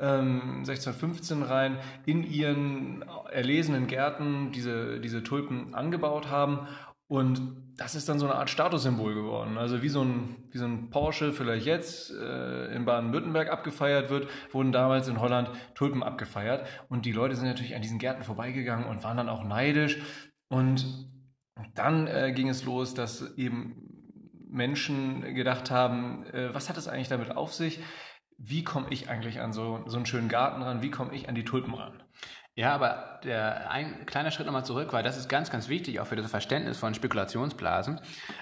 1615 0.00 1.38
ähm, 1.38 1.42
rein 1.42 1.78
in 2.06 2.22
ihren 2.22 3.04
erlesenen 3.32 3.88
Gärten 3.88 4.52
diese, 4.52 5.00
diese 5.00 5.24
Tulpen 5.24 5.74
angebaut 5.74 6.30
haben 6.30 6.68
und 7.08 7.56
das 7.78 7.94
ist 7.94 8.08
dann 8.08 8.18
so 8.18 8.26
eine 8.26 8.34
Art 8.34 8.50
Statussymbol 8.50 9.14
geworden. 9.14 9.56
Also 9.56 9.82
wie 9.82 9.88
so 9.88 10.02
ein, 10.02 10.36
wie 10.50 10.58
so 10.58 10.66
ein 10.66 10.90
Porsche 10.90 11.32
vielleicht 11.32 11.64
jetzt 11.64 12.10
äh, 12.10 12.74
in 12.74 12.84
Baden-Württemberg 12.84 13.50
abgefeiert 13.50 14.10
wird, 14.10 14.28
wurden 14.52 14.72
damals 14.72 15.08
in 15.08 15.20
Holland 15.20 15.50
Tulpen 15.74 16.02
abgefeiert. 16.02 16.66
Und 16.88 17.06
die 17.06 17.12
Leute 17.12 17.34
sind 17.34 17.46
natürlich 17.46 17.74
an 17.74 17.82
diesen 17.82 17.98
Gärten 17.98 18.24
vorbeigegangen 18.24 18.86
und 18.86 19.04
waren 19.04 19.16
dann 19.16 19.30
auch 19.30 19.42
neidisch. 19.42 19.98
Und 20.48 21.08
dann 21.74 22.08
äh, 22.08 22.32
ging 22.32 22.50
es 22.50 22.64
los, 22.64 22.92
dass 22.92 23.36
eben 23.36 23.88
Menschen 24.50 25.34
gedacht 25.34 25.70
haben, 25.70 26.24
äh, 26.32 26.52
was 26.52 26.68
hat 26.68 26.76
es 26.76 26.88
eigentlich 26.88 27.08
damit 27.08 27.30
auf 27.30 27.54
sich? 27.54 27.80
Wie 28.36 28.64
komme 28.64 28.88
ich 28.90 29.08
eigentlich 29.08 29.40
an 29.40 29.52
so, 29.52 29.82
so 29.86 29.96
einen 29.96 30.06
schönen 30.06 30.28
Garten 30.28 30.62
ran? 30.62 30.82
Wie 30.82 30.90
komme 30.90 31.14
ich 31.14 31.28
an 31.28 31.34
die 31.34 31.44
Tulpen 31.44 31.74
ran? 31.74 32.02
Ja, 32.58 32.74
aber 32.74 33.20
der, 33.22 33.70
ein 33.70 34.04
kleiner 34.04 34.32
Schritt 34.32 34.46
nochmal 34.46 34.64
zurück, 34.64 34.92
weil 34.92 35.04
das 35.04 35.16
ist 35.16 35.28
ganz, 35.28 35.48
ganz 35.48 35.68
wichtig 35.68 36.00
auch 36.00 36.08
für 36.08 36.16
das 36.16 36.28
Verständnis 36.28 36.76
von 36.76 36.92
Spekulationsblasen. 36.92 38.00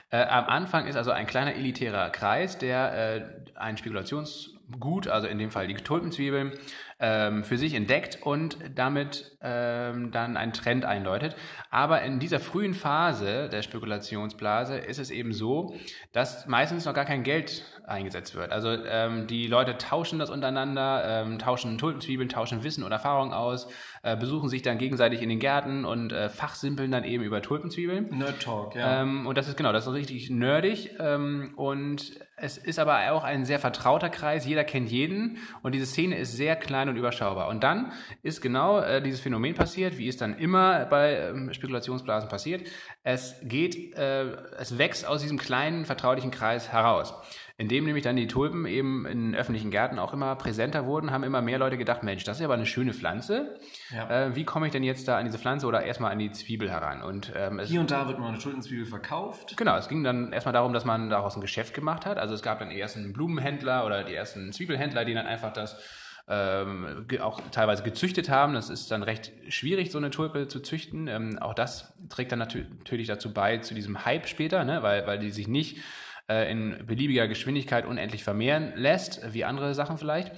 Äh, 0.09 0.25
am 0.25 0.47
Anfang 0.47 0.87
ist 0.87 0.97
also 0.97 1.11
ein 1.11 1.27
kleiner 1.27 1.55
elitärer 1.55 2.09
Kreis, 2.09 2.57
der 2.57 2.95
äh, 2.95 3.25
ein 3.57 3.77
Spekulationsgut, 3.77 5.09
also 5.09 5.27
in 5.27 5.37
dem 5.37 5.51
Fall 5.51 5.67
die 5.67 5.75
Tulpenzwiebeln, 5.75 6.53
ähm, 6.99 7.45
für 7.45 7.59
sich 7.59 7.75
entdeckt 7.75 8.19
und 8.23 8.57
damit 8.75 9.37
ähm, 9.43 10.11
dann 10.13 10.37
einen 10.37 10.53
Trend 10.53 10.85
einläutet. 10.85 11.37
Aber 11.71 12.03
in 12.03 12.19
dieser 12.19 12.41
frühen 12.41 12.73
Phase 12.73 13.49
der 13.51 13.63
Spekulationsblase 13.63 14.79
ist 14.79 14.99
es 14.99 15.11
eben 15.11 15.33
so, 15.33 15.75
dass 16.13 16.47
meistens 16.47 16.87
noch 16.87 16.95
gar 16.95 17.05
kein 17.05 17.23
Geld 17.23 17.65
eingesetzt 17.87 18.35
wird. 18.35 18.51
Also 18.51 18.71
ähm, 18.71 19.27
die 19.27 19.47
Leute 19.47 19.77
tauschen 19.77 20.19
das 20.19 20.31
untereinander, 20.31 21.03
ähm, 21.05 21.39
tauschen 21.39 21.77
Tulpenzwiebeln, 21.79 22.29
tauschen 22.29 22.65
Wissen 22.65 22.83
und 22.83 22.93
Erfahrung 22.93 23.33
aus, 23.33 23.69
äh, 24.03 24.17
besuchen 24.17 24.49
sich 24.49 24.63
dann 24.63 24.79
gegenseitig 24.79 25.21
in 25.21 25.29
den 25.29 25.39
Gärten 25.39 25.85
und 25.85 26.13
äh, 26.13 26.29
fachsimpeln 26.31 26.91
dann 26.91 27.05
eben 27.05 27.23
über 27.23 27.43
Tulpenzwiebeln. 27.43 28.09
Nerd 28.17 28.41
Talk, 28.43 28.75
ja. 28.75 29.03
Ähm, 29.03 29.27
und 29.27 29.37
das 29.37 29.49
ist 29.49 29.57
genau, 29.57 29.73
das 29.73 29.87
ist 29.87 29.93
richtig 29.93 30.31
nerdig. 30.31 30.93
Ähm, 30.99 31.53
und 31.57 32.26
es 32.39 32.59
ist 32.59 32.79
aber 32.79 33.13
auch 33.13 33.25
ein 33.25 33.47
sehr 33.47 33.59
vertrauter 33.59 34.11
Kreis. 34.11 34.45
Jeder 34.45 34.63
kennt 34.63 34.91
jeden 34.91 35.39
und 35.63 35.75
diese 35.75 35.87
Szene 35.87 36.19
ist 36.19 36.37
sehr 36.37 36.55
klein 36.55 36.91
und 36.91 36.97
überschaubar. 36.97 37.49
Und 37.49 37.65
dann 37.65 37.93
ist 38.23 38.43
genau 38.43 38.81
äh, 38.81 39.01
dieses 39.01 39.21
Phänomen 39.21 39.55
passiert, 39.55 39.97
wie 39.97 40.07
es 40.07 40.19
dann 40.19 40.37
immer 40.39 40.85
bei 40.85 41.17
ähm, 41.17 41.53
Spekulationsblasen 41.55 42.29
passiert. 42.29 42.69
Es 43.03 43.37
geht, 43.43 43.97
äh, 43.97 44.37
es 44.59 44.77
wächst 44.77 45.07
aus 45.07 45.23
diesem 45.23 45.39
kleinen 45.39 45.87
vertraulichen 45.87 46.31
Kreis 46.31 46.71
heraus. 46.71 47.15
Indem 47.59 47.85
nämlich 47.85 48.05
dann 48.05 48.17
die 48.17 48.27
Tulpen 48.27 48.67
eben 48.67 49.07
in 49.07 49.35
öffentlichen 49.35 49.71
Gärten 49.71 49.99
auch 49.99 50.13
immer 50.13 50.37
präsenter 50.37 50.85
wurden, 50.85 51.11
haben 51.11 51.25
immer 51.25 51.41
mehr 51.41 51.59
Leute 51.59 51.79
gedacht, 51.79 52.03
Mensch, 52.03 52.23
das 52.25 52.39
ist 52.39 52.45
aber 52.45 52.53
eine 52.53 52.67
schöne 52.67 52.93
Pflanze. 52.93 53.59
Ja. 53.91 54.27
Äh, 54.27 54.37
wie 54.37 54.45
komme 54.45 54.67
ich 54.67 54.73
denn 54.73 54.83
jetzt 54.83 55.09
da 55.09 55.17
an 55.17 55.25
diese 55.25 55.39
Pflanze 55.39 55.67
oder 55.67 55.83
erstmal 55.83 56.13
an 56.13 56.19
die 56.19 56.31
Zwiebel 56.31 56.71
heran? 56.71 57.03
Und 57.03 57.33
ähm, 57.35 57.59
es 57.59 57.71
Hier 57.71 57.81
und 57.81 57.91
da 57.91 58.09
wird 58.09 58.19
mal 58.19 58.29
eine 58.29 58.39
Tulpenzwiebel 58.39 58.85
verkauft. 58.85 59.57
Genau, 59.57 59.75
es 59.79 59.89
ging 59.89 60.05
dann 60.05 60.35
erstmal 60.35 60.53
darum, 60.53 60.75
dass 60.75 60.85
man 60.85 61.09
daraus 61.09 61.35
ein 61.35 61.41
Geschäft 61.41 61.73
gemacht 61.73 62.05
hat. 62.05 62.19
Also 62.19 62.35
es 62.35 62.43
gab 62.43 62.59
dann 62.59 62.69
die 62.69 62.79
ersten 62.79 63.15
Blumenhändler 63.15 63.87
oder 63.87 64.05
die 64.05 64.15
ersten 64.15 64.53
Zwiebelhändler, 64.53 65.07
die 65.07 65.15
dann 65.15 65.27
einfach 65.27 65.55
das 65.55 65.81
ähm, 66.29 67.07
auch 67.21 67.41
teilweise 67.53 67.83
gezüchtet 67.83 68.29
haben. 68.29 68.53
Das 68.53 68.69
ist 68.69 68.91
dann 68.91 69.03
recht 69.03 69.33
schwierig, 69.49 69.93
so 69.93 69.97
eine 69.97 70.11
Tulpe 70.11 70.47
zu 70.47 70.61
züchten. 70.61 71.09
Ähm, 71.09 71.39
auch 71.39 71.55
das 71.55 71.95
trägt 72.11 72.33
dann 72.33 72.43
natü- 72.43 72.67
natürlich 72.79 73.07
dazu 73.07 73.33
bei, 73.33 73.59
zu 73.59 73.73
diesem 73.73 74.05
Hype 74.05 74.27
später, 74.27 74.65
ne? 74.65 74.83
weil, 74.83 75.07
weil 75.07 75.19
die 75.19 75.31
sich 75.31 75.49
nicht 75.49 75.79
äh, 76.29 76.51
in 76.51 76.87
beliebiger 76.87 77.29
Geschwindigkeit 77.29 77.87
unendlich 77.87 78.25
vermehren 78.25 78.73
lässt, 78.77 79.33
wie 79.33 79.45
andere 79.45 79.75
Sachen 79.75 79.99
vielleicht. 79.99 80.33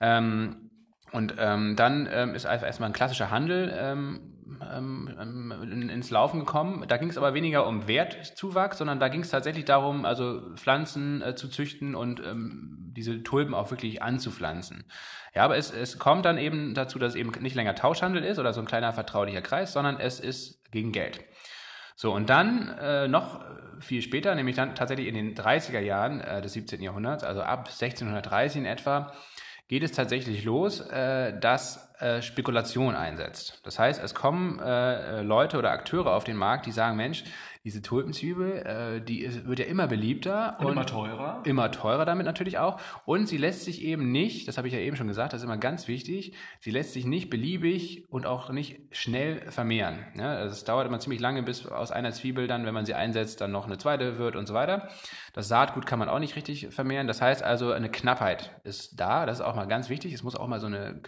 Ähm, 0.00 0.70
und 1.12 1.34
ähm, 1.38 1.74
dann 1.76 2.08
ähm, 2.10 2.34
ist 2.34 2.46
einfach 2.46 2.66
erstmal 2.66 2.90
ein 2.90 2.94
klassischer 2.94 3.30
Handel 3.30 3.74
ähm, 3.76 4.38
ähm, 4.70 5.52
in, 5.62 5.88
ins 5.88 6.10
Laufen 6.10 6.40
gekommen. 6.40 6.84
Da 6.86 6.96
ging 6.96 7.08
es 7.08 7.18
aber 7.18 7.34
weniger 7.34 7.66
um 7.66 7.88
Wertzuwachs, 7.88 8.78
sondern 8.78 9.00
da 9.00 9.08
ging 9.08 9.22
es 9.22 9.30
tatsächlich 9.30 9.64
darum, 9.64 10.04
also 10.04 10.54
Pflanzen 10.56 11.22
äh, 11.22 11.34
zu 11.34 11.48
züchten 11.48 11.94
und 11.94 12.20
ähm, 12.20 12.92
diese 12.96 13.22
Tulpen 13.22 13.54
auch 13.54 13.70
wirklich 13.70 14.02
anzupflanzen. 14.02 14.84
Ja, 15.34 15.44
aber 15.44 15.56
es, 15.56 15.70
es 15.70 15.98
kommt 15.98 16.24
dann 16.24 16.38
eben 16.38 16.74
dazu, 16.74 16.98
dass 16.98 17.10
es 17.10 17.16
eben 17.16 17.30
nicht 17.40 17.54
länger 17.54 17.74
Tauschhandel 17.74 18.24
ist 18.24 18.38
oder 18.38 18.52
so 18.52 18.60
ein 18.60 18.66
kleiner 18.66 18.92
vertraulicher 18.92 19.42
Kreis, 19.42 19.72
sondern 19.72 19.98
es 19.98 20.20
ist 20.20 20.70
gegen 20.72 20.92
Geld. 20.92 21.20
So, 21.96 22.14
und 22.14 22.30
dann 22.30 22.68
äh, 22.80 23.08
noch 23.08 23.44
viel 23.80 24.02
später, 24.02 24.34
nämlich 24.34 24.56
dann 24.56 24.74
tatsächlich 24.74 25.08
in 25.08 25.14
den 25.14 25.34
30er 25.34 25.80
Jahren 25.80 26.20
äh, 26.20 26.42
des 26.42 26.52
17. 26.52 26.82
Jahrhunderts, 26.82 27.24
also 27.24 27.42
ab 27.42 27.68
1630 27.68 28.60
in 28.60 28.66
etwa, 28.66 29.12
geht 29.68 29.82
es 29.82 29.92
tatsächlich 29.92 30.44
los, 30.44 30.80
äh, 30.80 31.38
dass 31.38 31.94
äh, 32.00 32.22
Spekulation 32.22 32.94
einsetzt. 32.94 33.60
Das 33.64 33.78
heißt, 33.78 34.02
es 34.02 34.14
kommen 34.14 34.58
äh, 34.60 35.22
Leute 35.22 35.58
oder 35.58 35.70
Akteure 35.70 36.14
auf 36.14 36.24
den 36.24 36.36
Markt, 36.36 36.66
die 36.66 36.72
sagen, 36.72 36.96
Mensch, 36.96 37.24
diese 37.64 37.82
Tulpenzwiebel, 37.82 38.52
äh, 38.98 39.00
die 39.00 39.20
ist, 39.20 39.46
wird 39.46 39.58
ja 39.58 39.66
immer 39.66 39.86
beliebter 39.86 40.56
Und 40.60 40.72
immer 40.72 40.86
teurer. 40.86 41.42
immer 41.44 41.70
teurer 41.70 42.04
damit 42.04 42.26
natürlich 42.26 42.58
auch. 42.58 42.80
Und 43.04 43.28
sie 43.28 43.36
lässt 43.36 43.64
sich 43.64 43.82
eben 43.82 44.10
nicht, 44.12 44.48
das 44.48 44.58
habe 44.58 44.68
ich 44.68 44.74
ja 44.74 44.80
eben 44.80 44.96
schon 44.96 45.08
gesagt, 45.08 45.32
das 45.32 45.40
ist 45.40 45.44
immer 45.44 45.58
ganz 45.58 45.88
wichtig, 45.88 46.34
sie 46.60 46.70
lässt 46.70 46.92
sich 46.92 47.04
nicht 47.04 47.30
beliebig 47.30 48.06
und 48.10 48.26
auch 48.26 48.50
nicht 48.50 48.80
schnell 48.90 49.50
vermehren. 49.50 49.98
Ja, 50.16 50.34
also 50.34 50.52
es 50.52 50.64
dauert 50.64 50.86
immer 50.86 51.00
ziemlich 51.00 51.20
lange, 51.20 51.42
bis 51.42 51.66
aus 51.66 51.90
einer 51.90 52.12
Zwiebel 52.12 52.46
dann, 52.46 52.64
wenn 52.66 52.74
man 52.74 52.86
sie 52.86 52.94
einsetzt, 52.94 53.40
dann 53.40 53.52
noch 53.52 53.66
eine 53.66 53.78
zweite 53.78 54.18
wird 54.18 54.36
und 54.36 54.46
so 54.46 54.54
weiter. 54.54 54.88
Das 55.32 55.48
Saatgut 55.48 55.86
kann 55.86 55.98
man 55.98 56.08
auch 56.08 56.18
nicht 56.18 56.36
richtig 56.36 56.68
vermehren. 56.70 57.06
Das 57.06 57.20
heißt 57.20 57.42
also, 57.42 57.72
eine 57.72 57.90
Knappheit 57.90 58.58
ist 58.64 58.98
da. 58.98 59.26
Das 59.26 59.38
ist 59.38 59.44
auch 59.44 59.54
mal 59.54 59.66
ganz 59.66 59.88
wichtig. 59.88 60.12
Es 60.12 60.22
muss 60.22 60.36
auch 60.36 60.48
mal 60.48 60.60
so 60.60 60.66
eine, 60.66 61.00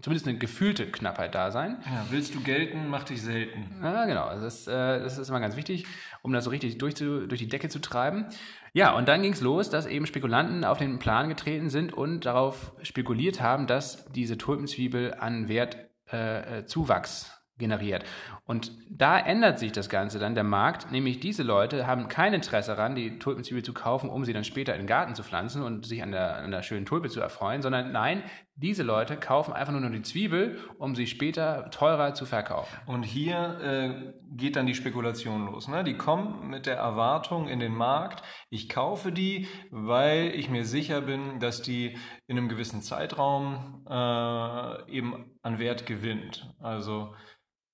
zumindest 0.00 0.26
eine 0.26 0.38
gefühlte 0.38 0.86
Knappheit 0.86 1.34
da 1.34 1.50
sein. 1.50 1.78
Ja, 1.84 2.06
willst 2.10 2.34
du 2.34 2.40
gelten, 2.40 2.88
mach 2.88 3.04
dich 3.04 3.22
selten. 3.22 3.66
Ja, 3.82 4.04
genau. 4.06 4.28
Das, 4.28 4.66
äh, 4.66 5.00
das 5.00 5.18
ist 5.18 5.28
immer 5.28 5.40
ganz 5.40 5.56
wichtig, 5.56 5.86
um 6.22 6.32
das 6.32 6.44
so 6.44 6.50
richtig 6.50 6.78
durch, 6.78 6.96
zu, 6.96 7.26
durch 7.26 7.40
die 7.40 7.48
Decke 7.48 7.68
zu 7.68 7.80
treiben. 7.80 8.26
Ja, 8.72 8.94
und 8.94 9.08
dann 9.08 9.22
ging 9.22 9.32
es 9.32 9.40
los, 9.40 9.70
dass 9.70 9.86
eben 9.86 10.06
Spekulanten 10.06 10.64
auf 10.64 10.78
den 10.78 10.98
Plan 10.98 11.28
getreten 11.28 11.70
sind 11.70 11.92
und 11.92 12.24
darauf 12.24 12.72
spekuliert 12.82 13.40
haben, 13.40 13.66
dass 13.66 14.04
diese 14.12 14.38
Tulpenzwiebel 14.38 15.14
an 15.14 15.48
Wertzuwachs 15.48 17.24
äh, 17.24 17.26
äh, 17.26 17.40
generiert. 17.60 18.04
Und 18.44 18.72
da 18.90 19.16
ändert 19.18 19.60
sich 19.60 19.70
das 19.70 19.88
Ganze 19.88 20.18
dann, 20.18 20.34
der 20.34 20.42
Markt, 20.42 20.90
nämlich 20.90 21.20
diese 21.20 21.44
Leute 21.44 21.86
haben 21.86 22.08
kein 22.08 22.34
Interesse 22.34 22.74
daran, 22.74 22.96
die 22.96 23.20
Tulpenzwiebel 23.20 23.62
zu 23.62 23.72
kaufen, 23.72 24.10
um 24.10 24.24
sie 24.24 24.32
dann 24.32 24.42
später 24.42 24.74
in 24.74 24.80
den 24.80 24.86
Garten 24.88 25.14
zu 25.14 25.22
pflanzen 25.22 25.62
und 25.62 25.86
sich 25.86 26.02
an 26.02 26.10
der, 26.10 26.38
an 26.38 26.50
der 26.50 26.62
schönen 26.62 26.86
Tulpe 26.86 27.08
zu 27.08 27.20
erfreuen, 27.20 27.62
sondern 27.62 27.92
nein, 27.92 28.24
diese 28.60 28.82
Leute 28.82 29.16
kaufen 29.16 29.54
einfach 29.54 29.72
nur 29.72 29.88
die 29.88 30.02
Zwiebel, 30.02 30.58
um 30.78 30.94
sie 30.94 31.06
später 31.06 31.70
teurer 31.70 32.14
zu 32.14 32.26
verkaufen. 32.26 32.76
Und 32.86 33.04
hier 33.04 33.58
äh, 33.60 34.12
geht 34.36 34.56
dann 34.56 34.66
die 34.66 34.74
Spekulation 34.74 35.46
los. 35.46 35.66
Ne? 35.66 35.82
Die 35.82 35.96
kommen 35.96 36.48
mit 36.48 36.66
der 36.66 36.76
Erwartung 36.76 37.48
in 37.48 37.58
den 37.58 37.74
Markt, 37.74 38.22
ich 38.50 38.68
kaufe 38.68 39.12
die, 39.12 39.48
weil 39.70 40.32
ich 40.34 40.50
mir 40.50 40.64
sicher 40.64 41.00
bin, 41.00 41.40
dass 41.40 41.62
die 41.62 41.96
in 42.26 42.36
einem 42.36 42.48
gewissen 42.48 42.82
Zeitraum 42.82 43.84
äh, 43.88 44.92
eben 44.92 45.32
an 45.42 45.58
Wert 45.58 45.86
gewinnt. 45.86 46.54
Also 46.60 47.14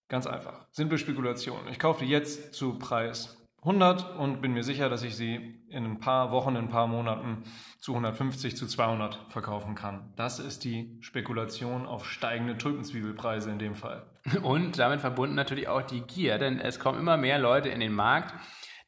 ganz 0.08 0.26
einfach. 0.26 0.66
Simple 0.70 0.98
Spekulation. 0.98 1.66
Ich 1.68 1.80
kaufe 1.80 2.04
die 2.04 2.10
jetzt 2.10 2.54
zu 2.54 2.78
Preis 2.78 3.44
100 3.62 4.16
und 4.16 4.40
bin 4.40 4.52
mir 4.52 4.62
sicher, 4.62 4.88
dass 4.88 5.02
ich 5.02 5.16
sie 5.16 5.55
in 5.68 5.84
ein 5.84 5.98
paar 5.98 6.30
Wochen, 6.30 6.50
in 6.50 6.64
ein 6.64 6.68
paar 6.68 6.86
Monaten 6.86 7.42
zu 7.78 7.92
150, 7.92 8.56
zu 8.56 8.66
200 8.66 9.18
verkaufen 9.28 9.74
kann. 9.74 10.12
Das 10.16 10.38
ist 10.38 10.64
die 10.64 10.96
Spekulation 11.00 11.86
auf 11.86 12.08
steigende 12.10 12.56
Tulpenzwiebelpreise 12.56 13.50
in 13.50 13.58
dem 13.58 13.74
Fall. 13.74 14.06
Und 14.42 14.78
damit 14.78 15.00
verbunden 15.00 15.34
natürlich 15.34 15.68
auch 15.68 15.82
die 15.82 16.02
Gier, 16.02 16.38
denn 16.38 16.60
es 16.60 16.78
kommen 16.78 16.98
immer 16.98 17.16
mehr 17.16 17.38
Leute 17.38 17.68
in 17.68 17.80
den 17.80 17.92
Markt, 17.92 18.34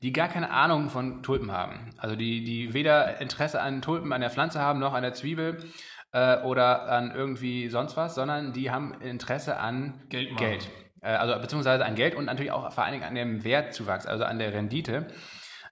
die 0.02 0.12
gar 0.12 0.28
keine 0.28 0.50
Ahnung 0.50 0.90
von 0.90 1.22
Tulpen 1.22 1.50
haben. 1.50 1.90
Also 1.98 2.14
die, 2.14 2.44
die 2.44 2.72
weder 2.74 3.20
Interesse 3.20 3.60
an 3.60 3.82
Tulpen, 3.82 4.12
an 4.12 4.20
der 4.20 4.30
Pflanze 4.30 4.60
haben, 4.60 4.78
noch 4.78 4.94
an 4.94 5.02
der 5.02 5.14
Zwiebel 5.14 5.64
äh, 6.12 6.40
oder 6.42 6.90
an 6.90 7.10
irgendwie 7.10 7.68
sonst 7.68 7.96
was, 7.96 8.14
sondern 8.14 8.52
die 8.52 8.70
haben 8.70 9.00
Interesse 9.00 9.58
an 9.58 10.04
Geld 10.08 10.32
machen. 10.32 10.46
Geld. 10.46 10.70
Äh, 11.00 11.10
also 11.10 11.40
beziehungsweise 11.40 11.84
an 11.84 11.96
Geld 11.96 12.14
und 12.14 12.26
natürlich 12.26 12.52
auch 12.52 12.72
vor 12.72 12.84
allen 12.84 12.92
Dingen 12.92 13.04
an 13.04 13.14
dem 13.14 13.42
Wertzuwachs, 13.42 14.06
also 14.06 14.24
an 14.24 14.38
der 14.38 14.52
Rendite. 14.52 15.08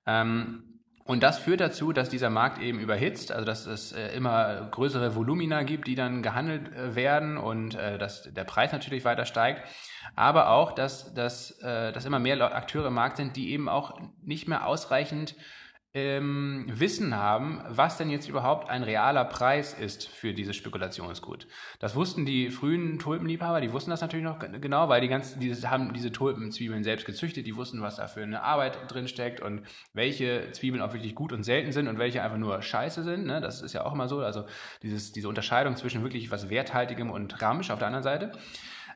Ähm, 0.06 0.65
und 1.06 1.22
das 1.22 1.38
führt 1.38 1.60
dazu, 1.60 1.92
dass 1.92 2.08
dieser 2.08 2.30
Markt 2.30 2.60
eben 2.60 2.80
überhitzt, 2.80 3.30
also 3.30 3.44
dass 3.44 3.66
es 3.66 3.92
äh, 3.92 4.08
immer 4.08 4.68
größere 4.72 5.14
Volumina 5.14 5.62
gibt, 5.62 5.86
die 5.86 5.94
dann 5.94 6.20
gehandelt 6.20 6.74
äh, 6.74 6.96
werden 6.96 7.36
und 7.36 7.76
äh, 7.76 7.96
dass 7.96 8.24
der 8.24 8.42
Preis 8.42 8.72
natürlich 8.72 9.04
weiter 9.04 9.24
steigt. 9.24 9.62
Aber 10.16 10.50
auch, 10.50 10.72
dass, 10.72 11.12
dass, 11.14 11.58
dass 11.58 12.04
immer 12.04 12.20
mehr 12.20 12.40
Akteure 12.54 12.86
im 12.86 12.94
Markt 12.94 13.16
sind, 13.16 13.36
die 13.36 13.50
eben 13.50 13.68
auch 13.68 14.00
nicht 14.22 14.46
mehr 14.46 14.66
ausreichend 14.66 15.34
ähm, 15.96 16.66
Wissen 16.68 17.16
haben, 17.16 17.62
was 17.70 17.96
denn 17.96 18.10
jetzt 18.10 18.28
überhaupt 18.28 18.68
ein 18.68 18.82
realer 18.82 19.24
Preis 19.24 19.72
ist 19.72 20.06
für 20.06 20.34
dieses 20.34 20.54
Spekulationsgut. 20.54 21.46
Das 21.78 21.96
wussten 21.96 22.26
die 22.26 22.50
frühen 22.50 22.98
Tulpenliebhaber, 22.98 23.62
die 23.62 23.72
wussten 23.72 23.90
das 23.90 24.02
natürlich 24.02 24.26
noch 24.26 24.38
genau, 24.38 24.90
weil 24.90 25.00
die 25.00 25.08
ganzen, 25.08 25.40
die 25.40 25.54
haben 25.54 25.94
diese 25.94 26.12
Tulpenzwiebeln 26.12 26.84
selbst 26.84 27.06
gezüchtet, 27.06 27.46
die 27.46 27.56
wussten, 27.56 27.80
was 27.80 27.96
da 27.96 28.08
für 28.08 28.22
eine 28.22 28.42
Arbeit 28.42 28.76
drin 28.92 29.08
steckt 29.08 29.40
und 29.40 29.62
welche 29.94 30.52
Zwiebeln 30.52 30.82
auch 30.82 30.92
wirklich 30.92 31.14
gut 31.14 31.32
und 31.32 31.44
selten 31.44 31.72
sind 31.72 31.88
und 31.88 31.98
welche 31.98 32.22
einfach 32.22 32.36
nur 32.36 32.60
scheiße 32.60 33.02
sind. 33.02 33.24
Ne? 33.24 33.40
Das 33.40 33.62
ist 33.62 33.72
ja 33.72 33.86
auch 33.86 33.94
immer 33.94 34.06
so. 34.06 34.20
Also 34.20 34.44
dieses, 34.82 35.12
diese 35.12 35.30
Unterscheidung 35.30 35.76
zwischen 35.76 36.02
wirklich 36.02 36.30
was 36.30 36.50
Werthaltigem 36.50 37.10
und 37.10 37.40
Ramsch 37.40 37.70
auf 37.70 37.78
der 37.78 37.86
anderen 37.86 38.04
Seite. 38.04 38.32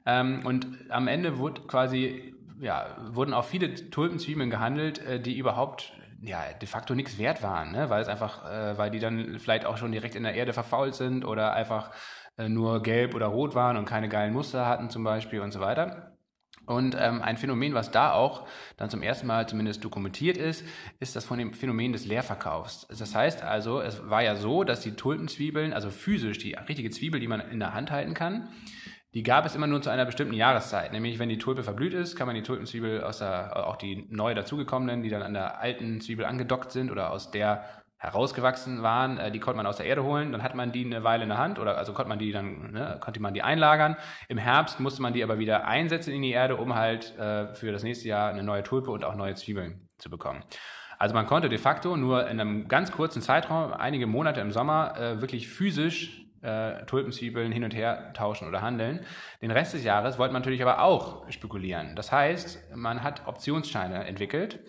Ähm, 0.05 0.45
und 0.45 0.67
am 0.91 1.09
Ende 1.09 1.39
wurde 1.39 1.63
quasi, 1.63 2.35
ja, 2.61 2.95
wurden 3.11 3.33
auch 3.33 3.47
viele 3.47 3.75
Tulpenzwiebeln 3.91 4.51
gehandelt, 4.51 4.99
äh, 4.99 5.19
die 5.19 5.39
überhaupt 5.39 5.95
ja, 6.23 6.53
de 6.53 6.69
facto 6.69 6.95
nichts 6.95 7.19
wert 7.19 7.43
waren, 7.43 7.73
ne? 7.73 7.89
weil 7.91 8.03
es 8.03 8.09
einfach, 8.09 8.45
äh, 8.51 8.77
weil 8.77 8.91
die 8.91 8.99
dann 8.99 9.39
vielleicht 9.39 9.65
auch 9.65 9.77
schon 9.77 9.93
direkt 9.93 10.15
in 10.15 10.23
der 10.23 10.35
Erde 10.35 10.53
verfault 10.53 10.95
sind 10.95 11.25
oder 11.25 11.55
einfach 11.55 11.91
äh, 12.37 12.49
nur 12.49 12.83
gelb 12.83 13.15
oder 13.15 13.27
rot 13.27 13.55
waren 13.55 13.77
und 13.77 13.87
keine 13.87 14.09
geilen 14.09 14.33
Muster 14.33 14.67
hatten 14.67 14.91
zum 14.91 15.05
Beispiel 15.05 15.41
und 15.41 15.53
so 15.53 15.61
weiter. 15.61 16.17
Und 16.67 16.95
ähm, 16.99 17.21
ein 17.23 17.37
Phänomen, 17.37 17.75
was 17.75 17.91
da 17.91 18.13
auch 18.13 18.47
dann 18.77 18.91
zum 18.91 19.03
ersten 19.03 19.27
Mal 19.27 19.49
zumindest 19.49 19.83
dokumentiert 19.83 20.37
ist, 20.37 20.65
ist 21.01 21.17
das 21.17 21.25
von 21.25 21.39
dem 21.39 21.53
Phänomen 21.53 21.93
des 21.93 22.05
Leerverkaufs. 22.05 22.87
Das 22.89 23.15
heißt 23.15 23.43
also, 23.43 23.81
es 23.81 24.09
war 24.09 24.23
ja 24.23 24.37
so, 24.37 24.63
dass 24.63 24.81
die 24.81 24.93
Tulpenzwiebeln, 24.93 25.73
also 25.73 25.91
physisch 25.91 26.39
die 26.39 26.55
richtige 26.55 26.91
Zwiebel, 26.91 27.19
die 27.19 27.29
man 27.29 27.41
in 27.41 27.59
der 27.59 27.75
Hand 27.75 27.91
halten 27.91 28.15
kann, 28.15 28.51
die 29.15 29.23
gab 29.23 29.45
es 29.45 29.57
immer 29.57 29.67
nur 29.67 29.83
zu 29.83 29.91
einer 29.91 30.05
bestimmten 30.05 30.35
Jahreszeit. 30.35 30.93
Nämlich, 30.93 31.19
wenn 31.19 31.29
die 31.29 31.39
Tulpe 31.39 31.65
verblüht 31.65 31.95
ist, 31.95 32.15
kann 32.17 32.27
man 32.27 32.37
die 32.37 32.43
Tulpenzwiebel 32.43 33.03
aus 33.03 33.19
der, 33.19 33.67
auch 33.67 33.77
die 33.77 34.07
neu 34.11 34.35
dazugekommenen, 34.35 35.03
die 35.03 35.09
dann 35.09 35.23
an 35.23 35.35
der 35.35 35.61
alten 35.61 36.01
Zwiebel 36.01 36.25
angedockt 36.25 36.71
sind 36.71 36.91
oder 36.91 37.11
aus 37.11 37.31
der 37.31 37.65
herausgewachsen 38.01 38.83
waren, 38.83 39.19
äh, 39.19 39.31
die 39.31 39.41
konnte 39.41 39.59
man 39.59 39.67
aus 39.67 39.77
der 39.77 39.85
Erde 39.85 40.03
holen, 40.03 40.33
dann 40.33 40.43
hat 40.43 40.55
man 40.55 40.73
die 40.73 40.87
eine 40.87 41.05
Weile 41.05 41.25
in 41.25 41.29
der 41.29 41.39
Hand 41.39 41.59
oder 41.59 41.77
also 41.77 41.93
konnte 41.93 42.09
man 42.09 42.19
die 42.19 42.33
dann, 42.33 42.73
ne, 42.73 42.97
konnte 42.99 43.21
man 43.21 43.35
die 43.35 43.43
einlagern. 43.43 43.97
Im 44.29 44.39
Herbst 44.39 44.81
musste 44.81 45.03
man 45.03 45.13
die 45.13 45.23
aber 45.23 45.39
wieder 45.39 45.67
einsetzen 45.67 46.15
in 46.15 46.23
die 46.23 46.31
Erde, 46.31 46.57
um 46.57 46.75
halt 46.75 47.17
äh, 47.19 47.53
für 47.55 47.73
das 47.73 47.83
nächste 47.83 48.09
Jahr 48.09 48.31
eine 48.31 48.43
neue 48.43 48.63
Tulpe 48.63 48.91
und 48.91 49.05
auch 49.05 49.15
neue 49.17 49.35
Zwiebeln 49.35 49.87
zu 49.99 50.09
bekommen. 50.09 50.43
Also 50.99 51.15
man 51.15 51.27
konnte 51.27 51.51
de 51.51 51.59
facto 51.59 51.97
nur 51.97 52.27
in 52.27 52.41
einem 52.41 52.69
ganz 52.69 52.91
kurzen 52.91 53.21
Zeitraum, 53.21 53.73
einige 53.75 54.07
Monate 54.07 54.41
im 54.41 54.51
Sommer, 54.51 54.97
äh, 54.99 55.21
wirklich 55.21 55.49
physisch 55.49 56.27
äh, 56.43 56.85
Tulpenzwiebeln 56.87 57.53
hin 57.53 57.65
und 57.65 57.75
her 57.75 58.13
tauschen 58.15 58.49
oder 58.49 58.63
handeln. 58.63 59.05
Den 59.43 59.51
Rest 59.51 59.75
des 59.75 59.85
Jahres 59.85 60.19
wollte 60.19 60.33
man 60.33 60.43
natürlich 60.43 60.63
aber 60.63 60.83
auch 60.83 61.31
spekulieren. 61.31 61.97
Das 61.97 62.13
heißt, 62.13 62.75
man 62.75 63.03
hat 63.03 63.27
Optionsscheine 63.27 64.05
entwickelt. 64.05 64.61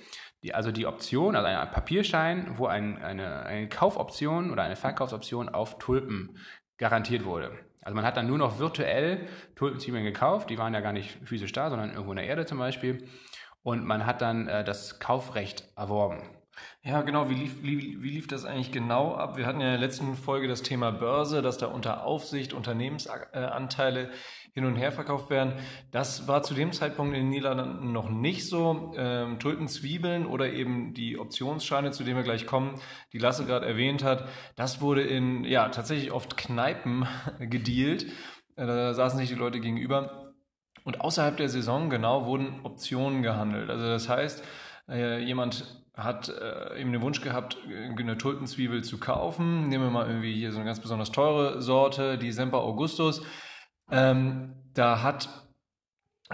Die, 0.43 0.55
also 0.55 0.71
die 0.71 0.87
Option, 0.87 1.35
also 1.35 1.47
ein 1.47 1.71
Papierschein, 1.71 2.57
wo 2.57 2.65
ein, 2.65 3.01
eine, 3.01 3.45
eine 3.45 3.69
Kaufoption 3.69 4.51
oder 4.51 4.63
eine 4.63 4.75
Verkaufsoption 4.75 5.49
auf 5.49 5.77
Tulpen 5.77 6.37
garantiert 6.77 7.25
wurde. 7.25 7.51
Also 7.81 7.95
man 7.95 8.05
hat 8.05 8.17
dann 8.17 8.27
nur 8.27 8.37
noch 8.37 8.59
virtuell 8.59 9.27
Tulpenzwiebeln 9.55 10.03
gekauft, 10.03 10.49
die 10.49 10.57
waren 10.57 10.73
ja 10.73 10.81
gar 10.81 10.93
nicht 10.93 11.19
physisch 11.23 11.51
da, 11.51 11.69
sondern 11.69 11.91
irgendwo 11.91 12.11
in 12.11 12.17
der 12.17 12.25
Erde 12.25 12.45
zum 12.45 12.57
Beispiel. 12.57 13.07
Und 13.63 13.85
man 13.85 14.05
hat 14.05 14.21
dann 14.21 14.47
äh, 14.47 14.63
das 14.63 14.99
Kaufrecht 14.99 15.67
erworben. 15.75 16.40
Ja, 16.83 17.01
genau. 17.01 17.29
Wie 17.29 17.35
lief, 17.35 17.63
wie, 17.63 18.01
wie 18.01 18.09
lief 18.09 18.27
das 18.27 18.45
eigentlich 18.45 18.71
genau 18.71 19.13
ab? 19.15 19.37
Wir 19.37 19.45
hatten 19.45 19.61
ja 19.61 19.67
in 19.67 19.79
der 19.79 19.87
letzten 19.87 20.15
Folge 20.15 20.47
das 20.47 20.63
Thema 20.63 20.91
Börse, 20.91 21.41
dass 21.41 21.57
da 21.57 21.67
unter 21.67 22.03
Aufsicht 22.03 22.53
Unternehmensanteile 22.53 24.11
hin 24.53 24.65
und 24.65 24.75
her 24.75 24.91
verkauft 24.91 25.29
werden. 25.29 25.53
Das 25.91 26.27
war 26.27 26.43
zu 26.43 26.53
dem 26.53 26.73
Zeitpunkt 26.73 27.15
in 27.15 27.21
den 27.21 27.29
Niederlanden 27.29 27.91
noch 27.93 28.09
nicht 28.09 28.49
so. 28.49 28.93
Ähm, 28.97 29.39
Tulpenzwiebeln 29.39 30.25
oder 30.25 30.51
eben 30.51 30.93
die 30.93 31.17
Optionsscheine, 31.17 31.91
zu 31.91 32.03
denen 32.03 32.17
wir 32.17 32.23
gleich 32.23 32.45
kommen, 32.45 32.75
die 33.13 33.17
Lasse 33.17 33.45
gerade 33.45 33.65
erwähnt 33.65 34.03
hat, 34.03 34.27
das 34.55 34.81
wurde 34.81 35.03
in 35.03 35.45
ja 35.45 35.69
tatsächlich 35.69 36.11
oft 36.11 36.35
Kneipen 36.35 37.07
gedealt. 37.39 38.07
Äh, 38.55 38.65
da 38.65 38.93
saßen 38.93 39.19
sich 39.19 39.29
die 39.29 39.35
Leute 39.35 39.59
gegenüber. 39.59 40.33
Und 40.83 40.99
außerhalb 40.99 41.37
der 41.37 41.47
Saison 41.47 41.89
genau 41.89 42.25
wurden 42.25 42.61
Optionen 42.63 43.21
gehandelt. 43.21 43.69
Also 43.69 43.85
das 43.85 44.09
heißt, 44.09 44.43
äh, 44.89 45.23
jemand 45.23 45.80
hat 45.93 46.29
äh, 46.29 46.79
eben 46.79 46.91
den 46.91 47.01
Wunsch 47.01 47.21
gehabt, 47.21 47.57
eine 47.67 48.17
Tulpenzwiebel 48.17 48.83
zu 48.83 48.97
kaufen. 48.97 49.67
Nehmen 49.67 49.85
wir 49.85 49.91
mal 49.91 50.07
irgendwie 50.07 50.33
hier 50.33 50.51
so 50.51 50.57
eine 50.57 50.65
ganz 50.65 50.79
besonders 50.79 51.11
teure 51.11 51.61
Sorte, 51.61 52.17
die 52.17 52.31
Semper 52.31 52.59
Augustus. 52.59 53.21
Ähm, 53.89 54.55
da 54.73 55.03
hat 55.03 55.29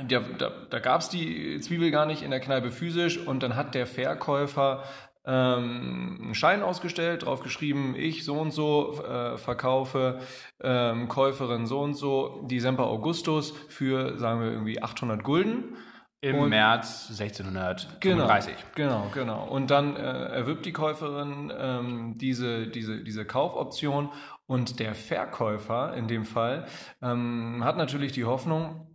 ja, 0.09 0.19
da, 0.19 0.51
da 0.69 0.79
gab 0.79 1.01
es 1.01 1.09
die 1.09 1.59
Zwiebel 1.59 1.89
gar 1.89 2.05
nicht 2.05 2.21
in 2.21 2.29
der 2.29 2.39
Kneipe 2.39 2.69
physisch 2.69 3.17
und 3.17 3.41
dann 3.41 3.55
hat 3.55 3.73
der 3.73 3.87
Verkäufer 3.87 4.83
ähm, 5.25 6.19
einen 6.21 6.35
Schein 6.35 6.63
ausgestellt, 6.63 7.25
drauf 7.25 7.41
geschrieben, 7.41 7.95
ich 7.97 8.23
so 8.23 8.39
und 8.39 8.51
so 8.51 9.01
äh, 9.03 9.37
verkaufe 9.37 10.19
ähm, 10.61 11.07
Käuferin 11.07 11.65
so 11.65 11.81
und 11.81 11.95
so 11.95 12.45
die 12.49 12.59
Semper 12.59 12.85
Augustus 12.85 13.51
für, 13.67 14.17
sagen 14.17 14.39
wir, 14.39 14.51
irgendwie 14.51 14.81
800 14.81 15.23
Gulden. 15.23 15.75
Im 16.21 16.39
und, 16.39 16.49
März 16.49 17.09
1635. 17.09 18.55
Genau, 18.75 19.09
genau, 19.11 19.11
genau. 19.13 19.47
Und 19.47 19.69
dann 19.69 19.95
äh, 19.95 19.99
erwirbt 19.99 20.65
die 20.65 20.73
Käuferin 20.73 21.53
ähm, 21.55 22.17
diese, 22.17 22.67
diese, 22.67 23.03
diese 23.03 23.23
Kaufoption 23.25 24.09
und 24.47 24.79
der 24.79 24.95
Verkäufer 24.95 25.93
in 25.93 26.07
dem 26.07 26.25
Fall 26.25 26.65
ähm, 27.03 27.63
hat 27.63 27.77
natürlich 27.77 28.13
die 28.13 28.25
Hoffnung, 28.25 28.87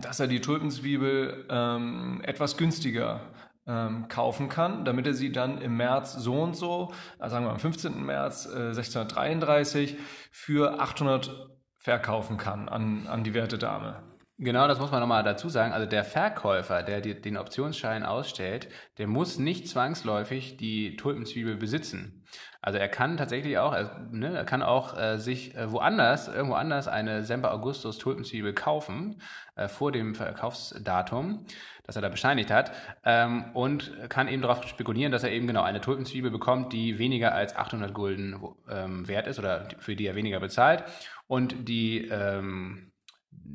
dass 0.00 0.18
er 0.18 0.28
die 0.28 0.40
Tulpenzwiebel 0.40 1.46
ähm, 1.50 2.22
etwas 2.24 2.56
günstiger 2.56 3.20
ähm, 3.66 4.08
kaufen 4.08 4.48
kann, 4.48 4.86
damit 4.86 5.06
er 5.06 5.14
sie 5.14 5.32
dann 5.32 5.60
im 5.60 5.76
März 5.76 6.14
so 6.14 6.40
und 6.40 6.56
so, 6.56 6.92
also 7.18 7.34
sagen 7.34 7.44
wir 7.44 7.50
am 7.50 7.58
15. 7.58 8.02
März 8.02 8.46
äh, 8.46 8.68
1633, 8.68 9.96
für 10.30 10.80
800 10.80 11.50
verkaufen 11.76 12.38
kann 12.38 12.68
an, 12.68 13.06
an 13.06 13.24
die 13.24 13.34
werte 13.34 13.58
Dame. 13.58 14.02
Genau, 14.38 14.68
das 14.68 14.78
muss 14.78 14.90
man 14.90 15.00
nochmal 15.00 15.22
dazu 15.22 15.48
sagen. 15.48 15.72
Also 15.72 15.86
der 15.86 16.04
Verkäufer, 16.04 16.82
der 16.82 17.00
die, 17.00 17.18
den 17.18 17.38
Optionsschein 17.38 18.02
ausstellt, 18.04 18.68
der 18.98 19.06
muss 19.06 19.38
nicht 19.38 19.66
zwangsläufig 19.66 20.58
die 20.58 20.94
Tulpenzwiebel 20.96 21.56
besitzen. 21.56 22.22
Also 22.60 22.78
er 22.78 22.88
kann 22.88 23.16
tatsächlich 23.16 23.56
auch, 23.56 23.72
er, 23.72 24.06
ne, 24.10 24.36
er 24.36 24.44
kann 24.44 24.62
auch 24.62 24.98
äh, 24.98 25.16
sich 25.18 25.54
äh, 25.54 25.72
woanders, 25.72 26.28
irgendwo 26.28 26.54
anders 26.54 26.86
eine 26.86 27.24
Semper 27.24 27.50
Augustus 27.54 27.96
Tulpenzwiebel 27.96 28.52
kaufen, 28.52 29.22
äh, 29.54 29.68
vor 29.68 29.90
dem 29.90 30.14
Verkaufsdatum, 30.14 31.46
das 31.84 31.96
er 31.96 32.02
da 32.02 32.10
bescheinigt 32.10 32.50
hat, 32.50 32.72
ähm, 33.04 33.46
und 33.54 33.90
kann 34.10 34.28
eben 34.28 34.42
darauf 34.42 34.62
spekulieren, 34.64 35.12
dass 35.12 35.22
er 35.22 35.30
eben 35.32 35.46
genau 35.46 35.62
eine 35.62 35.80
Tulpenzwiebel 35.80 36.30
bekommt, 36.30 36.74
die 36.74 36.98
weniger 36.98 37.34
als 37.34 37.56
800 37.56 37.94
Gulden 37.94 38.38
ähm, 38.68 39.08
wert 39.08 39.28
ist 39.28 39.38
oder 39.38 39.66
für 39.78 39.96
die 39.96 40.06
er 40.06 40.14
weniger 40.14 40.40
bezahlt. 40.40 40.84
Und 41.26 41.68
die 41.68 42.06
ähm, 42.08 42.92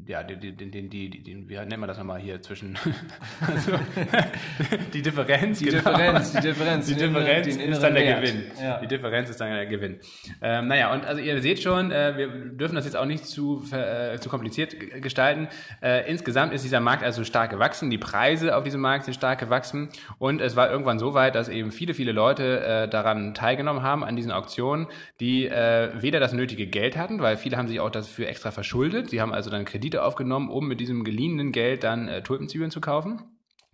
ja, 0.07 0.23
den, 0.23 0.57
den, 0.57 0.71
den, 0.71 0.89
die, 0.89 1.09
den, 1.09 1.47
wie 1.47 1.55
nennt 1.55 1.77
man 1.77 1.87
das 1.87 1.97
nochmal 1.97 2.19
hier 2.19 2.41
zwischen 2.41 2.77
also, 3.47 3.71
die 4.93 5.01
Differenz, 5.01 5.59
die 5.59 5.65
genau. 5.65 5.77
Differenz, 5.77 6.31
die 6.33 6.41
Differenz, 6.41 6.85
die 6.87 6.95
Differenz 6.95 7.47
ist 7.47 7.81
dann 7.81 7.93
der 7.93 8.03
Wert. 8.03 8.21
Gewinn. 8.21 8.43
Ja. 8.61 8.79
Die 8.79 8.87
Differenz 8.87 9.29
ist 9.29 9.39
dann 9.39 9.51
der 9.51 9.65
Gewinn. 9.67 9.99
Ähm, 10.41 10.67
naja, 10.67 10.93
und 10.93 11.05
also 11.05 11.21
ihr 11.21 11.41
seht 11.41 11.61
schon, 11.61 11.91
äh, 11.91 12.17
wir 12.17 12.27
dürfen 12.27 12.75
das 12.75 12.85
jetzt 12.85 12.95
auch 12.95 13.05
nicht 13.05 13.25
zu, 13.25 13.63
äh, 13.71 14.17
zu 14.19 14.29
kompliziert 14.29 14.75
gestalten. 15.01 15.47
Äh, 15.81 16.09
insgesamt 16.09 16.53
ist 16.53 16.63
dieser 16.63 16.79
Markt 16.79 17.03
also 17.03 17.23
stark 17.23 17.51
gewachsen, 17.51 17.89
die 17.89 17.97
Preise 17.97 18.55
auf 18.55 18.63
diesem 18.63 18.81
Markt 18.81 19.05
sind 19.05 19.13
stark 19.13 19.39
gewachsen 19.39 19.89
und 20.17 20.41
es 20.41 20.55
war 20.55 20.69
irgendwann 20.69 20.99
so 20.99 21.13
weit, 21.13 21.35
dass 21.35 21.47
eben 21.47 21.71
viele, 21.71 21.93
viele 21.93 22.11
Leute 22.11 22.61
äh, 22.61 22.87
daran 22.89 23.33
teilgenommen 23.33 23.83
haben, 23.83 24.03
an 24.03 24.15
diesen 24.15 24.31
Auktionen, 24.31 24.87
die 25.19 25.47
äh, 25.47 25.89
weder 26.01 26.19
das 26.19 26.33
nötige 26.33 26.67
Geld 26.67 26.97
hatten, 26.97 27.19
weil 27.21 27.37
viele 27.37 27.57
haben 27.57 27.67
sich 27.67 27.79
auch 27.79 27.91
dafür 27.91 28.27
extra 28.27 28.51
verschuldet, 28.51 29.09
sie 29.09 29.21
haben 29.21 29.33
also 29.33 29.49
dann 29.49 29.65
Kredite 29.71 30.03
aufgenommen, 30.03 30.49
um 30.49 30.67
mit 30.67 30.79
diesem 30.79 31.03
geliehenen 31.03 31.51
Geld 31.51 31.83
dann 31.83 32.07
äh, 32.07 32.21
Tulpenzwiebeln 32.21 32.71
zu 32.71 32.81
kaufen. 32.81 33.21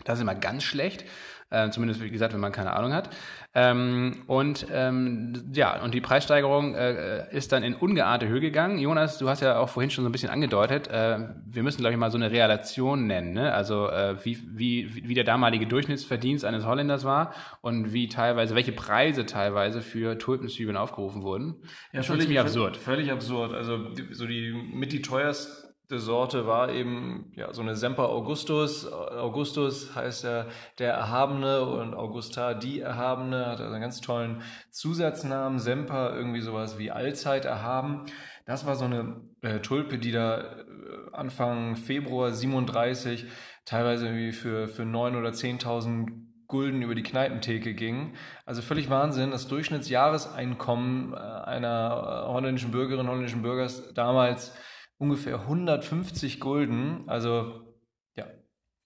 Das 0.06 0.20
ist 0.20 0.22
immer 0.22 0.36
ganz 0.36 0.64
schlecht. 0.64 1.06
Äh, 1.50 1.70
zumindest, 1.70 2.02
wie 2.02 2.10
gesagt, 2.10 2.34
wenn 2.34 2.42
man 2.42 2.52
keine 2.52 2.74
Ahnung 2.74 2.94
hat. 2.94 3.10
Ähm, 3.56 4.24
und 4.28 4.68
ähm, 4.70 5.50
ja, 5.54 5.82
und 5.82 5.94
die 5.94 6.02
Preissteigerung 6.02 6.76
äh, 6.76 7.34
ist 7.34 7.54
dann 7.54 7.64
in 7.64 7.74
ungeahnte 7.74 8.28
Höhe 8.28 8.42
gegangen. 8.42 8.80
Jonas, 8.80 9.18
du 9.18 9.30
hast 9.30 9.42
ja 9.42 9.58
auch 9.58 9.70
vorhin 9.70 9.90
schon 9.90 10.04
so 10.04 10.10
ein 10.10 10.12
bisschen 10.12 10.30
angedeutet, 10.30 10.90
äh, 10.90 11.20
wir 11.46 11.64
müssen, 11.64 11.80
glaube 11.80 11.94
ich, 11.94 11.98
mal 11.98 12.12
so 12.12 12.18
eine 12.18 12.32
Relation 12.32 13.08
nennen. 13.08 13.32
Ne? 13.32 13.54
Also 13.54 13.90
äh, 13.90 14.18
wie, 14.26 14.40
wie, 14.58 15.08
wie 15.08 15.14
der 15.14 15.24
damalige 15.24 15.68
Durchschnittsverdienst 15.68 16.44
eines 16.44 16.66
Holländers 16.66 17.06
war 17.06 17.34
und 17.62 17.94
wie 17.94 18.10
teilweise, 18.10 18.54
welche 18.54 18.74
Preise 18.74 19.26
teilweise 19.26 19.82
für 19.82 20.18
Tulpenzwiebeln 20.18 20.76
aufgerufen 20.76 21.24
wurden. 21.24 21.62
Ja, 21.94 22.04
schon 22.04 22.20
ziemlich 22.20 22.42
absurd. 22.42 22.76
Völlig 22.76 23.10
absurd. 23.10 23.54
Also 23.54 23.96
so 24.12 24.28
die 24.28 24.52
mit 24.52 24.92
die 24.92 25.02
teuersten 25.02 25.67
Sorte 25.90 26.46
war 26.46 26.72
eben 26.72 27.32
ja 27.36 27.54
so 27.54 27.62
eine 27.62 27.76
Semper 27.76 28.10
Augustus. 28.10 28.92
Augustus 28.92 29.96
heißt 29.96 30.26
ja 30.26 30.46
der 30.80 30.94
Erhabene 30.94 31.62
und 31.62 31.94
Augusta 31.94 32.54
die 32.54 32.82
Erhabene, 32.82 33.46
hat 33.46 33.62
also 33.62 33.74
einen 33.74 33.82
ganz 33.82 34.02
tollen 34.02 34.42
Zusatznamen. 34.70 35.60
Semper 35.60 36.14
irgendwie 36.16 36.42
sowas 36.42 36.78
wie 36.78 36.92
Allzeit 36.92 37.46
erhaben. 37.46 38.06
Das 38.46 38.66
war 38.66 38.76
so 38.76 38.86
eine 38.86 39.22
äh, 39.42 39.60
Tulpe, 39.60 39.98
die 39.98 40.12
da 40.12 40.42
äh, 40.42 40.46
Anfang 41.14 41.76
Februar 41.76 42.32
37 42.32 43.26
teilweise 43.66 44.08
irgendwie 44.08 44.32
für, 44.32 44.68
für 44.68 44.86
neun 44.86 45.16
oder 45.16 45.34
zehntausend 45.34 46.28
Gulden 46.48 46.82
über 46.82 46.96
die 46.96 47.04
Kneipentheke 47.04 47.74
ging. 47.74 48.14
Also 48.46 48.62
völlig 48.62 48.90
Wahnsinn. 48.90 49.32
Das 49.32 49.48
Durchschnittsjahreseinkommen 49.48 51.14
äh, 51.14 51.18
einer 51.18 52.26
äh, 52.26 52.32
holländischen 52.32 52.72
Bürgerin, 52.72 53.08
holländischen 53.08 53.42
Bürgers 53.42 53.94
damals 53.94 54.54
ungefähr 54.98 55.42
150 55.42 56.40
Gulden. 56.40 57.04
Also 57.08 57.62
ja. 58.16 58.26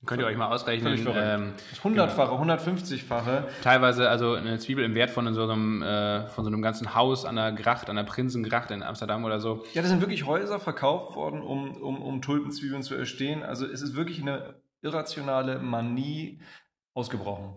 Könnt 0.05 0.21
ihr 0.21 0.27
euch 0.27 0.37
mal 0.37 0.51
ausrechnen. 0.51 1.07
Ähm, 1.13 1.53
Hundertfache, 1.83 2.35
genau. 2.37 2.53
150-fache. 2.53 3.43
Teilweise 3.63 4.09
also 4.09 4.33
eine 4.33 4.57
Zwiebel 4.57 4.83
im 4.83 4.95
Wert 4.95 5.11
von 5.11 5.31
so 5.33 5.43
einem, 5.43 5.81
äh, 5.83 6.27
von 6.27 6.43
so 6.43 6.49
einem 6.49 6.61
ganzen 6.61 6.95
Haus 6.95 7.23
an 7.23 7.35
der 7.35 7.51
Gracht, 7.51 7.89
an 7.89 7.95
der 7.95 8.03
Prinzengracht 8.03 8.71
in 8.71 8.81
Amsterdam 8.83 9.23
oder 9.25 9.39
so. 9.39 9.63
Ja, 9.73 9.81
das 9.81 9.91
sind 9.91 10.01
wirklich 10.01 10.25
Häuser 10.25 10.59
verkauft 10.59 11.15
worden, 11.15 11.41
um, 11.41 11.75
um, 11.75 12.01
um 12.01 12.21
Tulpenzwiebeln 12.21 12.81
zu 12.81 12.95
erstehen. 12.95 13.43
Also 13.43 13.65
es 13.65 13.81
ist 13.81 13.95
wirklich 13.95 14.21
eine 14.21 14.61
irrationale 14.81 15.59
Manie 15.59 16.41
ausgebrochen. 16.93 17.53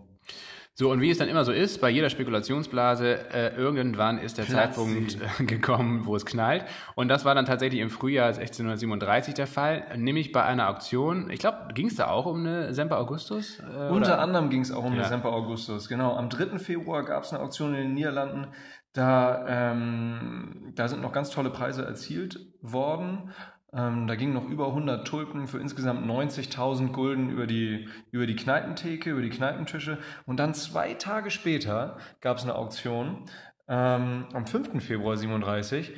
So, 0.77 0.91
und 0.91 0.99
wie 0.99 1.09
es 1.09 1.17
dann 1.17 1.29
immer 1.29 1.45
so 1.45 1.53
ist, 1.53 1.79
bei 1.79 1.89
jeder 1.89 2.09
Spekulationsblase, 2.09 3.31
äh, 3.33 3.55
irgendwann 3.55 4.17
ist 4.17 4.37
der 4.37 4.43
Platz 4.43 4.75
Zeitpunkt 4.75 5.17
äh, 5.39 5.43
gekommen, 5.45 6.05
wo 6.05 6.17
es 6.17 6.25
knallt. 6.25 6.65
Und 6.95 7.07
das 7.07 7.23
war 7.23 7.33
dann 7.33 7.45
tatsächlich 7.45 7.79
im 7.79 7.89
Frühjahr 7.89 8.27
1637 8.27 9.33
der 9.35 9.47
Fall, 9.47 9.85
nämlich 9.95 10.33
bei 10.33 10.43
einer 10.43 10.67
Auktion. 10.69 11.29
Ich 11.29 11.39
glaube, 11.39 11.73
ging 11.73 11.87
es 11.87 11.95
da 11.95 12.07
auch 12.07 12.25
um 12.25 12.39
eine 12.39 12.73
Semper 12.73 12.99
Augustus? 12.99 13.59
Äh, 13.59 13.87
Unter 13.87 14.15
oder? 14.15 14.19
anderem 14.19 14.49
ging 14.49 14.61
es 14.61 14.71
auch 14.73 14.83
um 14.83 14.91
ja. 14.91 14.99
eine 14.99 15.07
Semper 15.07 15.31
Augustus, 15.31 15.87
genau. 15.87 16.13
Am 16.17 16.29
3. 16.29 16.59
Februar 16.59 17.05
gab 17.05 17.23
es 17.23 17.31
eine 17.31 17.41
Auktion 17.41 17.73
in 17.73 17.81
den 17.81 17.93
Niederlanden. 17.93 18.47
Da, 18.91 19.45
ähm, 19.47 20.73
da 20.75 20.89
sind 20.89 21.01
noch 21.01 21.13
ganz 21.13 21.29
tolle 21.29 21.51
Preise 21.51 21.85
erzielt 21.85 22.39
worden. 22.61 23.31
Ähm, 23.75 24.07
da 24.07 24.15
gingen 24.15 24.33
noch 24.33 24.47
über 24.47 24.67
100 24.67 25.05
Tulpen 25.07 25.47
für 25.47 25.59
insgesamt 25.59 26.05
90.000 26.05 26.91
Gulden 26.91 27.29
über 27.29 27.45
die, 27.45 27.89
über 28.11 28.25
die 28.25 28.35
Kneipentheke, 28.35 29.11
über 29.11 29.21
die 29.21 29.29
Kneipentische. 29.29 29.97
Und 30.25 30.39
dann 30.39 30.53
zwei 30.53 30.93
Tage 30.93 31.29
später 31.29 31.97
gab 32.21 32.37
es 32.37 32.43
eine 32.43 32.55
Auktion 32.55 33.25
ähm, 33.67 34.27
am 34.33 34.45
5. 34.47 34.83
Februar 34.83 35.17
37 35.17 35.93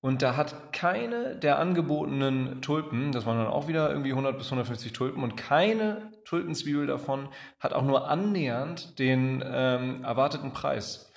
und 0.00 0.22
da 0.22 0.36
hat 0.36 0.72
keine 0.72 1.34
der 1.36 1.58
angebotenen 1.58 2.62
Tulpen, 2.62 3.10
das 3.10 3.26
waren 3.26 3.38
dann 3.38 3.48
auch 3.48 3.66
wieder 3.66 3.90
irgendwie 3.90 4.12
100 4.12 4.38
bis 4.38 4.46
150 4.46 4.92
Tulpen, 4.92 5.24
und 5.24 5.36
keine 5.36 6.12
Tulpenzwiebel 6.24 6.86
davon 6.86 7.28
hat 7.58 7.72
auch 7.72 7.82
nur 7.82 8.08
annähernd 8.08 8.98
den 9.00 9.42
ähm, 9.44 10.04
erwarteten 10.04 10.52
Preis 10.52 11.07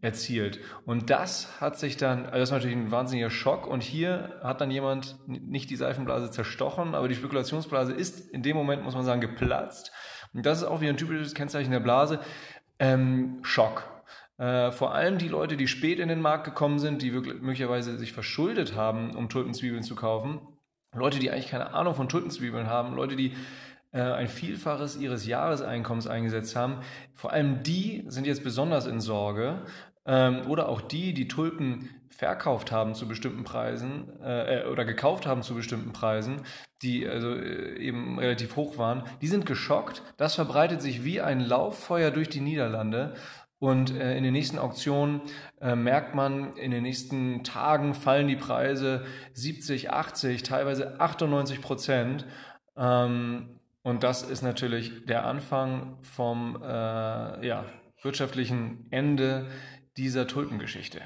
erzielt. 0.00 0.60
Und 0.84 1.10
das 1.10 1.60
hat 1.60 1.78
sich 1.78 1.96
dann, 1.96 2.26
also 2.26 2.38
das 2.38 2.50
war 2.50 2.58
natürlich 2.58 2.76
ein 2.76 2.90
wahnsinniger 2.90 3.30
Schock. 3.30 3.66
Und 3.66 3.82
hier 3.82 4.38
hat 4.42 4.60
dann 4.60 4.70
jemand 4.70 5.16
nicht 5.26 5.70
die 5.70 5.76
Seifenblase 5.76 6.30
zerstochen, 6.30 6.94
aber 6.94 7.08
die 7.08 7.14
Spekulationsblase 7.14 7.92
ist 7.92 8.30
in 8.30 8.42
dem 8.42 8.56
Moment, 8.56 8.84
muss 8.84 8.94
man 8.94 9.04
sagen, 9.04 9.20
geplatzt. 9.20 9.92
Und 10.34 10.44
das 10.44 10.58
ist 10.58 10.64
auch 10.64 10.80
wieder 10.80 10.90
ein 10.90 10.98
typisches 10.98 11.34
Kennzeichen 11.34 11.70
der 11.70 11.80
Blase. 11.80 12.20
Ähm, 12.78 13.38
Schock. 13.42 13.88
Äh, 14.38 14.70
vor 14.70 14.94
allem 14.94 15.16
die 15.16 15.28
Leute, 15.28 15.56
die 15.56 15.66
spät 15.66 15.98
in 15.98 16.08
den 16.08 16.20
Markt 16.20 16.44
gekommen 16.44 16.78
sind, 16.78 17.00
die 17.00 17.14
wirklich, 17.14 17.40
möglicherweise 17.40 17.96
sich 17.96 18.12
verschuldet 18.12 18.74
haben, 18.74 19.16
um 19.16 19.30
Tulpenzwiebeln 19.30 19.82
zu 19.82 19.94
kaufen. 19.94 20.40
Leute, 20.94 21.18
die 21.18 21.30
eigentlich 21.30 21.48
keine 21.48 21.72
Ahnung 21.72 21.94
von 21.94 22.08
Tulpenzwiebeln 22.08 22.68
haben. 22.68 22.94
Leute, 22.94 23.16
die 23.16 23.34
ein 23.92 24.28
Vielfaches 24.28 24.96
ihres 24.96 25.26
Jahreseinkommens 25.26 26.06
eingesetzt 26.06 26.54
haben. 26.54 26.80
Vor 27.14 27.32
allem 27.32 27.62
die 27.62 28.04
sind 28.08 28.26
jetzt 28.26 28.44
besonders 28.44 28.86
in 28.86 29.00
Sorge. 29.00 29.62
Ähm, 30.06 30.46
oder 30.48 30.68
auch 30.68 30.80
die, 30.80 31.12
die 31.14 31.28
Tulpen 31.28 31.90
verkauft 32.16 32.72
haben 32.72 32.94
zu 32.94 33.08
bestimmten 33.08 33.44
Preisen 33.44 34.08
äh, 34.22 34.64
oder 34.64 34.84
gekauft 34.84 35.26
haben 35.26 35.42
zu 35.42 35.54
bestimmten 35.54 35.92
Preisen, 35.92 36.42
die 36.82 37.06
also 37.06 37.34
äh, 37.34 37.76
eben 37.78 38.18
relativ 38.18 38.56
hoch 38.56 38.78
waren, 38.78 39.04
die 39.20 39.26
sind 39.26 39.46
geschockt. 39.46 40.02
Das 40.16 40.34
verbreitet 40.34 40.80
sich 40.80 41.04
wie 41.04 41.20
ein 41.20 41.40
Lauffeuer 41.40 42.10
durch 42.10 42.28
die 42.28 42.40
Niederlande. 42.40 43.14
Und 43.58 43.90
äh, 43.90 44.16
in 44.16 44.22
den 44.22 44.32
nächsten 44.32 44.58
Auktionen 44.58 45.22
äh, 45.60 45.74
merkt 45.74 46.14
man, 46.14 46.54
in 46.56 46.70
den 46.70 46.82
nächsten 46.82 47.42
Tagen 47.42 47.94
fallen 47.94 48.28
die 48.28 48.36
Preise 48.36 49.04
70, 49.32 49.90
80, 49.90 50.42
teilweise 50.42 51.00
98 51.00 51.60
Prozent. 51.60 52.26
Ähm, 52.76 53.55
und 53.86 54.02
das 54.02 54.24
ist 54.24 54.42
natürlich 54.42 55.06
der 55.06 55.26
Anfang 55.26 55.96
vom 56.02 56.60
äh, 56.60 57.46
ja, 57.46 57.66
wirtschaftlichen 58.02 58.88
Ende 58.90 59.46
dieser 59.96 60.26
Tulpengeschichte. 60.26 61.02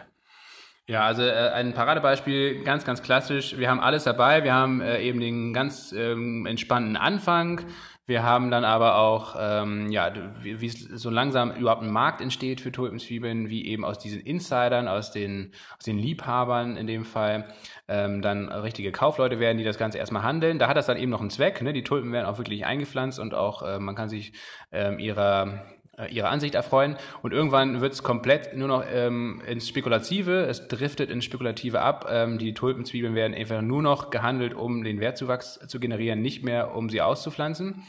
Ja, 0.86 1.02
also 1.02 1.20
äh, 1.20 1.50
ein 1.50 1.74
Paradebeispiel, 1.74 2.64
ganz, 2.64 2.86
ganz 2.86 3.02
klassisch. 3.02 3.58
Wir 3.58 3.68
haben 3.68 3.80
alles 3.80 4.04
dabei. 4.04 4.44
Wir 4.44 4.54
haben 4.54 4.80
äh, 4.80 5.02
eben 5.02 5.20
den 5.20 5.52
ganz 5.52 5.92
ähm, 5.92 6.46
entspannten 6.46 6.96
Anfang. 6.96 7.66
Wir 8.06 8.22
haben 8.22 8.50
dann 8.50 8.64
aber 8.64 8.96
auch, 8.96 9.36
ähm, 9.38 9.92
ja, 9.92 10.12
wie, 10.40 10.60
wie 10.60 10.68
so 10.70 11.10
langsam 11.10 11.52
überhaupt 11.52 11.82
ein 11.82 11.92
Markt 11.92 12.20
entsteht 12.20 12.60
für 12.60 12.72
Tulpenzwiebeln, 12.72 13.50
wie 13.50 13.66
eben 13.66 13.84
aus 13.84 13.98
diesen 13.98 14.20
Insidern, 14.22 14.88
aus 14.88 15.12
den, 15.12 15.52
aus 15.78 15.84
den 15.84 15.96
Liebhabern 15.96 16.76
in 16.76 16.88
dem 16.88 17.04
Fall, 17.04 17.46
ähm, 17.90 18.22
dann 18.22 18.48
richtige 18.48 18.92
Kaufleute 18.92 19.40
werden, 19.40 19.58
die 19.58 19.64
das 19.64 19.76
Ganze 19.76 19.98
erstmal 19.98 20.22
handeln. 20.22 20.58
Da 20.58 20.68
hat 20.68 20.76
das 20.76 20.86
dann 20.86 20.96
eben 20.96 21.10
noch 21.10 21.20
einen 21.20 21.30
Zweck. 21.30 21.60
Ne? 21.60 21.72
Die 21.72 21.82
Tulpen 21.82 22.12
werden 22.12 22.26
auch 22.26 22.38
wirklich 22.38 22.64
eingepflanzt 22.64 23.18
und 23.18 23.34
auch 23.34 23.62
äh, 23.62 23.78
man 23.78 23.96
kann 23.96 24.08
sich 24.08 24.32
ähm, 24.70 24.98
ihrer 24.98 25.64
äh, 25.98 26.06
ihre 26.12 26.28
Ansicht 26.28 26.54
erfreuen 26.54 26.96
und 27.22 27.32
irgendwann 27.32 27.80
wird 27.80 27.92
es 27.92 28.02
komplett 28.02 28.56
nur 28.56 28.68
noch 28.68 28.84
ähm, 28.90 29.42
ins 29.46 29.68
Spekulative, 29.68 30.46
es 30.46 30.68
driftet 30.68 31.10
ins 31.10 31.24
Spekulative 31.24 31.80
ab. 31.80 32.06
Ähm, 32.08 32.38
die 32.38 32.54
Tulpenzwiebeln 32.54 33.14
werden 33.14 33.34
einfach 33.34 33.60
nur 33.60 33.82
noch 33.82 34.10
gehandelt, 34.10 34.54
um 34.54 34.84
den 34.84 35.00
Wertzuwachs 35.00 35.58
zu 35.66 35.80
generieren, 35.80 36.22
nicht 36.22 36.44
mehr 36.44 36.74
um 36.74 36.88
sie 36.88 37.02
auszupflanzen. 37.02 37.82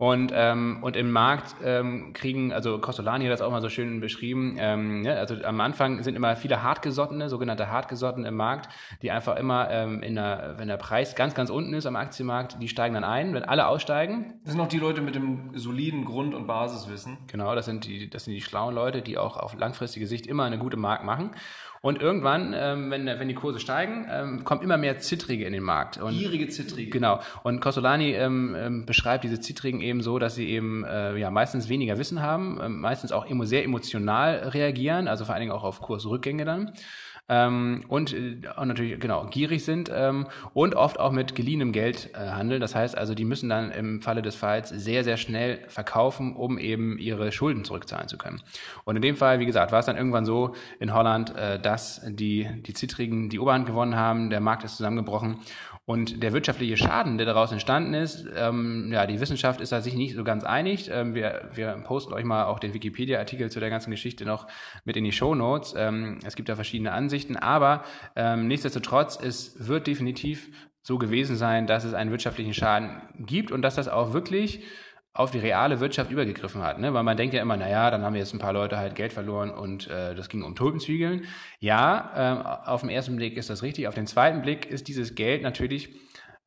Und, 0.00 0.30
ähm, 0.32 0.78
und 0.82 0.94
im 0.94 1.10
Markt 1.10 1.56
ähm, 1.64 2.12
kriegen, 2.12 2.52
also 2.52 2.78
Costolani 2.78 3.24
hat 3.24 3.32
das 3.32 3.40
auch 3.40 3.50
mal 3.50 3.60
so 3.60 3.68
schön 3.68 3.98
beschrieben, 3.98 4.54
ähm, 4.56 5.04
ja, 5.04 5.14
also 5.14 5.34
am 5.42 5.60
Anfang 5.60 6.04
sind 6.04 6.14
immer 6.14 6.36
viele 6.36 6.62
Hartgesottene, 6.62 7.28
sogenannte 7.28 7.68
Hartgesottene 7.68 8.28
im 8.28 8.36
Markt, 8.36 8.68
die 9.02 9.10
einfach 9.10 9.34
immer, 9.34 9.68
ähm, 9.72 10.00
in 10.04 10.14
der, 10.14 10.54
wenn 10.56 10.68
der 10.68 10.76
Preis 10.76 11.16
ganz, 11.16 11.34
ganz 11.34 11.50
unten 11.50 11.74
ist 11.74 11.84
am 11.84 11.96
Aktienmarkt, 11.96 12.62
die 12.62 12.68
steigen 12.68 12.94
dann 12.94 13.02
ein, 13.02 13.34
wenn 13.34 13.42
alle 13.42 13.66
aussteigen. 13.66 14.34
Das 14.44 14.52
sind 14.52 14.60
auch 14.60 14.68
die 14.68 14.78
Leute 14.78 15.00
mit 15.00 15.16
dem 15.16 15.50
soliden 15.54 16.04
Grund- 16.04 16.32
und 16.32 16.46
Basiswissen. 16.46 17.18
Genau, 17.26 17.56
das 17.56 17.64
sind 17.64 17.84
die, 17.84 18.08
das 18.08 18.22
sind 18.22 18.34
die 18.34 18.40
schlauen 18.40 18.76
Leute, 18.76 19.02
die 19.02 19.18
auch 19.18 19.36
auf 19.36 19.58
langfristige 19.58 20.06
Sicht 20.06 20.28
immer 20.28 20.44
eine 20.44 20.58
gute 20.58 20.76
Markt 20.76 21.02
machen. 21.02 21.32
Und 21.80 22.00
irgendwann, 22.00 22.54
ähm, 22.56 22.90
wenn, 22.90 23.06
wenn 23.06 23.28
die 23.28 23.34
Kurse 23.34 23.60
steigen, 23.60 24.06
ähm, 24.10 24.44
kommt 24.44 24.62
immer 24.62 24.76
mehr 24.76 24.98
Zittrige 24.98 25.44
in 25.44 25.52
den 25.52 25.62
Markt. 25.62 25.98
Und, 25.98 26.12
Gierige 26.12 26.48
Zittrige. 26.48 26.90
Genau. 26.90 27.20
Und 27.42 27.60
Costolani 27.60 28.12
ähm, 28.12 28.56
ähm, 28.58 28.86
beschreibt 28.86 29.24
diese 29.24 29.40
Zittrigen 29.40 29.80
eben 29.80 30.02
so, 30.02 30.18
dass 30.18 30.34
sie 30.34 30.48
eben 30.48 30.84
äh, 30.84 31.16
ja 31.16 31.30
meistens 31.30 31.68
weniger 31.68 31.98
Wissen 31.98 32.20
haben, 32.20 32.60
äh, 32.60 32.68
meistens 32.68 33.12
auch 33.12 33.26
immer 33.26 33.46
sehr 33.46 33.64
emotional 33.64 34.48
reagieren, 34.48 35.08
also 35.08 35.24
vor 35.24 35.34
allen 35.34 35.42
Dingen 35.42 35.52
auch 35.52 35.64
auf 35.64 35.80
Kursrückgänge 35.80 36.44
dann 36.44 36.72
ähm, 37.28 37.84
und 37.88 38.14
äh, 38.14 38.36
natürlich 38.64 38.98
genau 39.00 39.26
gierig 39.26 39.64
sind 39.64 39.90
ähm, 39.94 40.26
und 40.54 40.74
oft 40.74 40.98
auch 40.98 41.12
mit 41.12 41.34
geliehenem 41.34 41.72
Geld 41.72 42.10
äh, 42.14 42.30
handeln. 42.30 42.60
Das 42.60 42.74
heißt 42.74 42.96
also, 42.96 43.14
die 43.14 43.24
müssen 43.24 43.48
dann 43.48 43.70
im 43.70 44.00
Falle 44.00 44.22
des 44.22 44.34
Falls 44.34 44.70
sehr, 44.70 45.04
sehr 45.04 45.18
schnell 45.18 45.60
verkaufen, 45.68 46.34
um 46.34 46.58
eben 46.58 46.98
ihre 46.98 47.30
Schulden 47.30 47.64
zurückzahlen 47.64 48.08
zu 48.08 48.16
können. 48.16 48.40
Und 48.84 48.96
in 48.96 49.02
dem 49.02 49.16
Fall, 49.16 49.40
wie 49.40 49.46
gesagt, 49.46 49.72
war 49.72 49.80
es 49.80 49.86
dann 49.86 49.96
irgendwann 49.96 50.24
so 50.24 50.54
in 50.80 50.94
Holland, 50.94 51.36
äh, 51.36 51.60
dass 51.60 52.00
die, 52.06 52.48
die 52.62 52.72
Zittrigen 52.72 53.28
die 53.28 53.38
Oberhand 53.38 53.66
gewonnen 53.66 53.96
haben, 53.96 54.30
der 54.30 54.40
Markt 54.40 54.64
ist 54.64 54.76
zusammengebrochen 54.76 55.38
und 55.88 56.22
der 56.22 56.34
wirtschaftliche 56.34 56.76
Schaden, 56.76 57.16
der 57.16 57.24
daraus 57.24 57.50
entstanden 57.50 57.94
ist, 57.94 58.26
ähm, 58.36 58.90
ja, 58.92 59.06
die 59.06 59.20
Wissenschaft 59.20 59.62
ist 59.62 59.72
da 59.72 59.80
sich 59.80 59.94
nicht 59.94 60.14
so 60.14 60.22
ganz 60.22 60.44
einig. 60.44 60.90
Ähm, 60.92 61.14
wir, 61.14 61.48
wir 61.54 61.72
posten 61.82 62.12
euch 62.12 62.24
mal 62.24 62.44
auch 62.44 62.58
den 62.58 62.74
Wikipedia-Artikel 62.74 63.50
zu 63.50 63.58
der 63.58 63.70
ganzen 63.70 63.90
Geschichte 63.90 64.26
noch 64.26 64.46
mit 64.84 64.98
in 64.98 65.04
die 65.04 65.12
Show 65.12 65.34
Notes. 65.34 65.74
Ähm, 65.78 66.18
es 66.26 66.36
gibt 66.36 66.50
da 66.50 66.56
verschiedene 66.56 66.92
Ansichten, 66.92 67.17
aber 67.36 67.84
ähm, 68.16 68.46
nichtsdestotrotz, 68.48 69.18
es 69.20 69.66
wird 69.66 69.86
definitiv 69.86 70.48
so 70.82 70.98
gewesen 70.98 71.36
sein, 71.36 71.66
dass 71.66 71.84
es 71.84 71.94
einen 71.94 72.10
wirtschaftlichen 72.10 72.54
Schaden 72.54 73.02
gibt 73.18 73.52
und 73.52 73.62
dass 73.62 73.74
das 73.74 73.88
auch 73.88 74.12
wirklich 74.12 74.64
auf 75.12 75.32
die 75.32 75.38
reale 75.38 75.80
Wirtschaft 75.80 76.12
übergegriffen 76.12 76.62
hat. 76.62 76.78
Ne? 76.78 76.94
Weil 76.94 77.02
man 77.02 77.16
denkt 77.16 77.34
ja 77.34 77.42
immer, 77.42 77.56
naja, 77.56 77.90
dann 77.90 78.02
haben 78.02 78.14
jetzt 78.14 78.32
ein 78.34 78.38
paar 78.38 78.52
Leute 78.52 78.78
halt 78.78 78.94
Geld 78.94 79.12
verloren 79.12 79.50
und 79.50 79.88
äh, 79.88 80.14
das 80.14 80.28
ging 80.28 80.44
um 80.44 80.54
Tulpenzwiegeln. 80.54 81.24
Ja, 81.58 82.62
äh, 82.64 82.68
auf 82.70 82.82
den 82.82 82.90
ersten 82.90 83.16
Blick 83.16 83.36
ist 83.36 83.50
das 83.50 83.62
richtig. 83.62 83.88
Auf 83.88 83.94
den 83.94 84.06
zweiten 84.06 84.42
Blick 84.42 84.66
ist 84.66 84.86
dieses 84.86 85.16
Geld 85.16 85.42
natürlich 85.42 85.90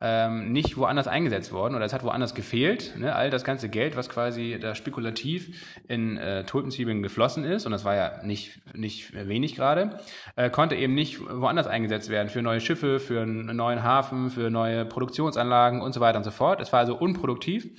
ähm, 0.01 0.51
nicht 0.51 0.77
woanders 0.77 1.07
eingesetzt 1.07 1.51
worden 1.51 1.75
oder 1.75 1.85
es 1.85 1.93
hat 1.93 2.03
woanders 2.03 2.33
gefehlt. 2.33 2.97
Ne? 2.97 3.15
All 3.15 3.29
das 3.29 3.43
ganze 3.43 3.69
Geld, 3.69 3.95
was 3.95 4.09
quasi 4.09 4.57
da 4.59 4.73
spekulativ 4.73 5.81
in 5.87 6.17
äh, 6.17 6.43
Tulpenzwiebeln 6.43 7.03
geflossen 7.03 7.43
ist, 7.43 7.67
und 7.67 7.71
das 7.71 7.85
war 7.85 7.95
ja 7.95 8.23
nicht, 8.23 8.59
nicht 8.75 9.13
wenig 9.13 9.55
gerade, 9.55 9.99
äh, 10.35 10.49
konnte 10.49 10.75
eben 10.75 10.95
nicht 10.95 11.21
woanders 11.21 11.67
eingesetzt 11.67 12.09
werden 12.09 12.29
für 12.29 12.41
neue 12.41 12.61
Schiffe, 12.61 12.99
für 12.99 13.21
einen 13.21 13.55
neuen 13.55 13.83
Hafen, 13.83 14.31
für 14.31 14.49
neue 14.49 14.85
Produktionsanlagen 14.85 15.81
und 15.81 15.93
so 15.93 15.99
weiter 15.99 16.17
und 16.17 16.23
so 16.23 16.31
fort. 16.31 16.61
Es 16.61 16.73
war 16.73 16.79
also 16.79 16.97
unproduktiv. 16.97 17.69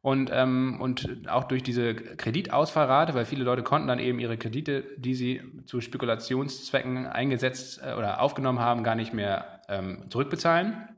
Und, 0.00 0.30
ähm, 0.32 0.78
und 0.80 1.28
auch 1.28 1.44
durch 1.44 1.64
diese 1.64 1.94
Kreditausfallrate, 1.94 3.14
weil 3.14 3.24
viele 3.24 3.42
Leute 3.42 3.64
konnten 3.64 3.88
dann 3.88 3.98
eben 3.98 4.20
ihre 4.20 4.36
Kredite, 4.36 4.84
die 4.96 5.14
sie 5.14 5.42
zu 5.64 5.80
Spekulationszwecken 5.80 7.08
eingesetzt 7.08 7.80
äh, 7.84 7.92
oder 7.94 8.20
aufgenommen 8.20 8.60
haben, 8.60 8.84
gar 8.84 8.94
nicht 8.94 9.12
mehr 9.12 9.62
ähm, 9.68 10.04
zurückbezahlen. 10.08 10.95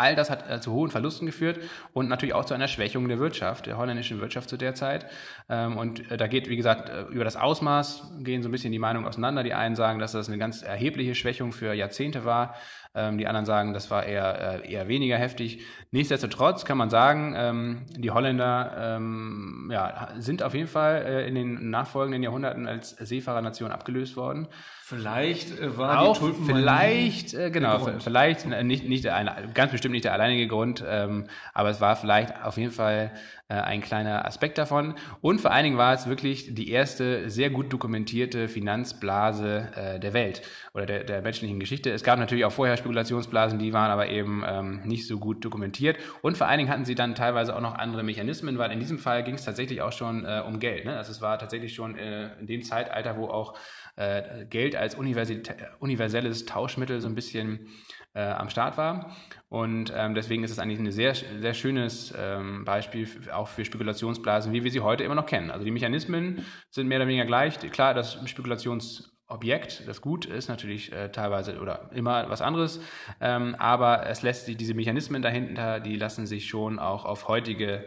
All 0.00 0.16
das 0.16 0.30
hat 0.30 0.50
äh, 0.50 0.60
zu 0.62 0.72
hohen 0.72 0.90
Verlusten 0.90 1.26
geführt 1.26 1.60
und 1.92 2.08
natürlich 2.08 2.34
auch 2.34 2.46
zu 2.46 2.54
einer 2.54 2.68
Schwächung 2.68 3.06
der 3.06 3.18
Wirtschaft, 3.18 3.66
der 3.66 3.76
holländischen 3.76 4.18
Wirtschaft 4.18 4.48
zu 4.48 4.56
der 4.56 4.74
Zeit. 4.74 5.04
Ähm, 5.50 5.76
und 5.76 6.10
äh, 6.10 6.16
da 6.16 6.26
geht, 6.26 6.48
wie 6.48 6.56
gesagt, 6.56 6.88
äh, 6.88 7.02
über 7.12 7.22
das 7.22 7.36
Ausmaß 7.36 8.14
gehen 8.20 8.42
so 8.42 8.48
ein 8.48 8.52
bisschen 8.52 8.72
die 8.72 8.78
Meinungen 8.78 9.06
auseinander. 9.06 9.42
Die 9.42 9.52
einen 9.52 9.76
sagen, 9.76 9.98
dass 9.98 10.12
das 10.12 10.28
eine 10.28 10.38
ganz 10.38 10.62
erhebliche 10.62 11.14
Schwächung 11.14 11.52
für 11.52 11.74
Jahrzehnte 11.74 12.24
war. 12.24 12.54
Ähm, 12.92 13.18
die 13.18 13.28
anderen 13.28 13.46
sagen, 13.46 13.72
das 13.72 13.88
war 13.90 14.04
eher, 14.04 14.62
äh, 14.64 14.72
eher 14.72 14.88
weniger 14.88 15.16
heftig. 15.16 15.60
Nichtsdestotrotz 15.92 16.64
kann 16.64 16.76
man 16.76 16.90
sagen, 16.90 17.34
ähm, 17.36 17.86
die 17.96 18.10
Holländer 18.10 18.96
ähm, 18.96 19.70
ja, 19.72 20.08
sind 20.18 20.42
auf 20.42 20.54
jeden 20.54 20.66
Fall 20.66 21.04
äh, 21.06 21.28
in 21.28 21.36
den 21.36 21.70
nachfolgenden 21.70 22.24
Jahrhunderten 22.24 22.66
als 22.66 22.90
Seefahrernation 22.90 23.70
abgelöst 23.70 24.16
worden. 24.16 24.48
Vielleicht 24.82 25.56
äh, 25.60 25.78
war 25.78 26.00
auch 26.00 26.14
die 26.14 26.18
Tulpen 26.18 26.46
vielleicht 26.46 27.32
äh, 27.34 27.52
genau 27.52 27.78
vielleicht 28.00 28.44
äh, 28.46 28.64
nicht 28.64 28.88
nicht 28.88 29.04
der 29.04 29.36
ganz 29.54 29.70
bestimmt 29.70 29.92
nicht 29.92 30.04
der 30.04 30.12
alleinige 30.12 30.48
Grund 30.48 30.84
ähm, 30.84 31.26
aber 31.54 31.70
es 31.70 31.80
war 31.80 31.94
vielleicht 31.94 32.42
auf 32.42 32.56
jeden 32.56 32.72
Fall 32.72 33.12
ein 33.54 33.80
kleiner 33.80 34.24
Aspekt 34.24 34.58
davon. 34.58 34.94
Und 35.20 35.40
vor 35.40 35.50
allen 35.50 35.64
Dingen 35.64 35.78
war 35.78 35.92
es 35.94 36.06
wirklich 36.06 36.54
die 36.54 36.70
erste 36.70 37.28
sehr 37.28 37.50
gut 37.50 37.72
dokumentierte 37.72 38.48
Finanzblase 38.48 39.68
äh, 39.74 40.00
der 40.00 40.12
Welt 40.12 40.42
oder 40.74 40.86
der, 40.86 41.04
der 41.04 41.22
menschlichen 41.22 41.58
Geschichte. 41.58 41.90
Es 41.90 42.04
gab 42.04 42.18
natürlich 42.18 42.44
auch 42.44 42.52
vorher 42.52 42.76
Spekulationsblasen 42.76 43.58
die 43.58 43.72
waren 43.72 43.90
aber 43.90 44.08
eben 44.08 44.44
ähm, 44.46 44.80
nicht 44.84 45.06
so 45.06 45.18
gut 45.18 45.44
dokumentiert. 45.44 45.96
Und 46.22 46.36
vor 46.36 46.46
allen 46.46 46.58
Dingen 46.58 46.70
hatten 46.70 46.84
sie 46.84 46.94
dann 46.94 47.14
teilweise 47.14 47.54
auch 47.56 47.60
noch 47.60 47.74
andere 47.74 48.02
Mechanismen 48.02 48.58
weil 48.58 48.70
in 48.70 48.80
diesem 48.80 48.98
Fall 48.98 49.24
ging 49.24 49.34
es 49.34 49.44
tatsächlich 49.44 49.82
auch 49.82 49.92
schon 49.92 50.24
äh, 50.24 50.42
um 50.46 50.60
Geld 50.60 50.84
ne? 50.84 50.96
also 50.96 51.10
es 51.10 51.20
war 51.20 51.38
tatsächlich 51.38 51.74
schon 51.74 51.96
äh, 51.96 52.30
in 52.38 52.46
dem 52.46 52.62
Zeitalter 52.62 53.16
wo 53.16 53.26
auch 53.26 53.54
äh, 53.96 54.44
Geld 54.46 54.76
als 54.76 54.94
universelles 54.94 56.46
Tauschmittel 56.46 57.00
so 57.00 57.08
ein 57.08 57.14
bisschen 57.14 57.66
äh, 58.14 58.22
am 58.22 58.48
Start 58.48 58.76
war. 58.76 59.16
Und 59.48 59.92
ähm, 59.96 60.14
deswegen 60.14 60.44
ist 60.44 60.50
es 60.50 60.58
eigentlich 60.58 60.78
ein 60.78 60.90
sehr, 60.90 61.14
sehr 61.14 61.54
schönes 61.54 62.14
ähm, 62.16 62.64
Beispiel 62.64 63.08
auch 63.32 63.48
für 63.48 63.64
Spekulationsblasen, 63.64 64.52
wie 64.52 64.64
wir 64.64 64.70
sie 64.70 64.80
heute 64.80 65.04
immer 65.04 65.14
noch 65.14 65.26
kennen. 65.26 65.50
Also 65.50 65.64
die 65.64 65.70
Mechanismen 65.70 66.44
sind 66.70 66.88
mehr 66.88 66.98
oder 66.98 67.06
weniger 67.06 67.26
gleich. 67.26 67.58
Klar, 67.70 67.94
das 67.94 68.18
Spekulations 68.28 69.16
Objekt, 69.30 69.86
das 69.86 70.00
Gut 70.00 70.26
ist 70.26 70.48
natürlich 70.48 70.92
äh, 70.92 71.10
teilweise 71.12 71.60
oder 71.60 71.88
immer 71.92 72.28
was 72.28 72.42
anderes, 72.42 72.80
ähm, 73.20 73.54
aber 73.60 74.06
es 74.06 74.22
lässt 74.22 74.46
sich 74.46 74.56
diese 74.56 74.74
Mechanismen 74.74 75.22
dahinter, 75.22 75.78
die 75.78 75.94
lassen 75.94 76.26
sich 76.26 76.48
schon 76.48 76.80
auch 76.80 77.04
auf 77.04 77.28
heutige 77.28 77.84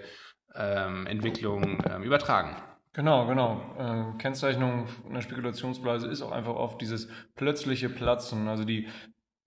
ähm, 0.55 1.05
Entwicklungen 1.05 1.79
ähm, 1.89 2.03
übertragen. 2.03 2.55
Genau, 2.93 3.25
genau. 3.25 3.59
Äh, 3.77 4.17
Kennzeichnung 4.19 4.87
einer 5.09 5.21
Spekulationsblase 5.21 6.07
ist 6.07 6.21
auch 6.21 6.31
einfach 6.31 6.53
oft 6.53 6.79
dieses 6.79 7.09
plötzliche 7.35 7.89
Platzen. 7.89 8.47
Also 8.47 8.63
die 8.63 8.87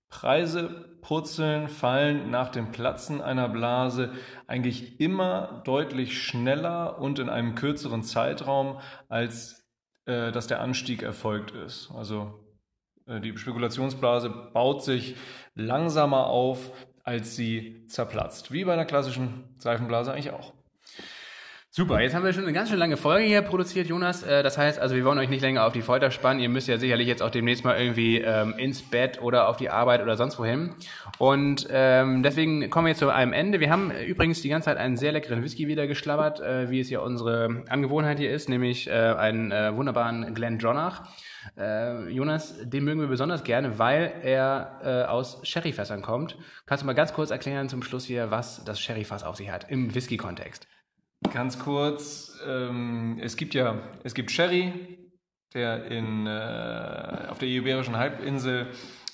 Preise 0.09 0.99
purzeln, 1.01 1.69
fallen 1.69 2.31
nach 2.31 2.49
dem 2.49 2.73
Platzen 2.73 3.21
einer 3.21 3.49
Blase 3.49 4.13
eigentlich 4.47 5.01
immer 5.01 5.63
deutlich 5.65 6.23
schneller 6.23 6.99
und 6.99 7.19
in 7.19 7.29
einem 7.29 7.55
kürzeren 7.55 8.03
Zeitraum, 8.03 8.81
als 9.09 9.67
äh, 10.07 10.33
dass 10.33 10.47
der 10.47 10.61
Anstieg 10.61 11.03
erfolgt 11.03 11.51
ist. 11.51 11.91
Also 11.95 12.47
äh, 13.07 13.21
die 13.21 13.37
Spekulationsblase 13.37 14.31
baut 14.53 14.83
sich 14.83 15.17
langsamer 15.55 16.27
auf, 16.27 16.73
als 17.03 17.37
sie 17.37 17.87
zerplatzt. 17.87 18.53
Wie 18.53 18.65
bei 18.65 18.73
einer 18.73 18.85
klassischen 18.85 19.55
Seifenblase 19.59 20.13
eigentlich 20.13 20.33
auch. 20.33 20.56
Super, 21.79 22.01
jetzt 22.01 22.15
haben 22.15 22.25
wir 22.25 22.33
schon 22.33 22.45
eine 22.45 22.55
ganz 22.55 22.71
schön 22.71 22.79
lange 22.79 22.97
Folge 22.97 23.27
hier 23.27 23.43
produziert, 23.43 23.87
Jonas. 23.87 24.23
Äh, 24.23 24.43
das 24.43 24.57
heißt, 24.57 24.79
also 24.79 24.95
wir 24.95 25.05
wollen 25.05 25.19
euch 25.19 25.29
nicht 25.29 25.43
länger 25.43 25.67
auf 25.67 25.75
die 25.75 25.83
Folter 25.83 26.11
spannen. 26.11 26.41
Ihr 26.41 26.49
müsst 26.49 26.69
ja 26.69 26.79
sicherlich 26.79 27.07
jetzt 27.07 27.23
auch 27.23 27.29
demnächst 27.29 27.67
mal 27.67 27.79
irgendwie 27.79 28.17
ähm, 28.17 28.55
ins 28.57 28.81
Bett 28.81 29.21
oder 29.21 29.47
auf 29.47 29.59
die 29.59 29.69
Arbeit 29.69 30.01
oder 30.01 30.17
sonst 30.17 30.39
wohin. 30.39 30.75
Und 31.19 31.69
ähm, 31.71 32.23
deswegen 32.23 32.71
kommen 32.71 32.87
wir 32.87 32.93
jetzt 32.93 33.01
zu 33.01 33.11
einem 33.11 33.35
Ende. 33.35 33.61
Wir 33.61 33.69
haben 33.69 33.91
übrigens 33.91 34.41
die 34.41 34.49
ganze 34.49 34.71
Zeit 34.71 34.79
einen 34.79 34.97
sehr 34.97 35.13
leckeren 35.13 35.43
Whisky 35.43 35.69
wieder 35.69 35.87
geschlabbert, 35.87 36.41
äh, 36.41 36.71
wie 36.71 36.81
es 36.81 36.89
ja 36.89 37.01
unsere 37.01 37.65
Angewohnheit 37.69 38.19
hier 38.19 38.31
ist, 38.31 38.49
nämlich 38.49 38.89
äh, 38.89 38.93
einen 38.93 39.53
äh, 39.53 39.77
wunderbaren 39.77 40.23
Glen 40.33 40.57
Glendronach. 40.57 41.03
Äh, 41.59 42.09
Jonas, 42.09 42.55
den 42.63 42.85
mögen 42.85 43.03
wir 43.03 43.09
besonders 43.09 43.45
gerne, 43.45 43.79
weil 43.79 44.15
er 44.23 44.81
äh, 44.83 45.11
aus 45.11 45.41
Sherryfässern 45.43 46.01
kommt. 46.01 46.39
Kannst 46.65 46.85
du 46.85 46.87
mal 46.87 46.95
ganz 46.95 47.13
kurz 47.13 47.31
erklären 47.31 47.69
zum 47.69 47.83
Schluss 47.83 48.07
hier, 48.07 48.31
was 48.31 48.65
das 48.65 48.81
Sherryfass 48.81 49.25
auf 49.25 49.37
sich 49.37 49.51
hat 49.51 49.71
im 49.71 49.95
Whisky-Kontext? 49.95 50.67
Ganz 51.33 51.59
kurz, 51.59 52.39
ähm, 52.47 53.19
es 53.21 53.37
gibt 53.37 53.55
ja, 53.55 53.81
es 54.05 54.15
gibt 54.15 54.31
Sherry, 54.31 54.73
der 55.55 55.87
in, 55.87 56.27
äh, 56.27 57.29
auf 57.29 57.39
der 57.39 57.49
Iberischen 57.49 57.97
Halbinsel 57.97 58.69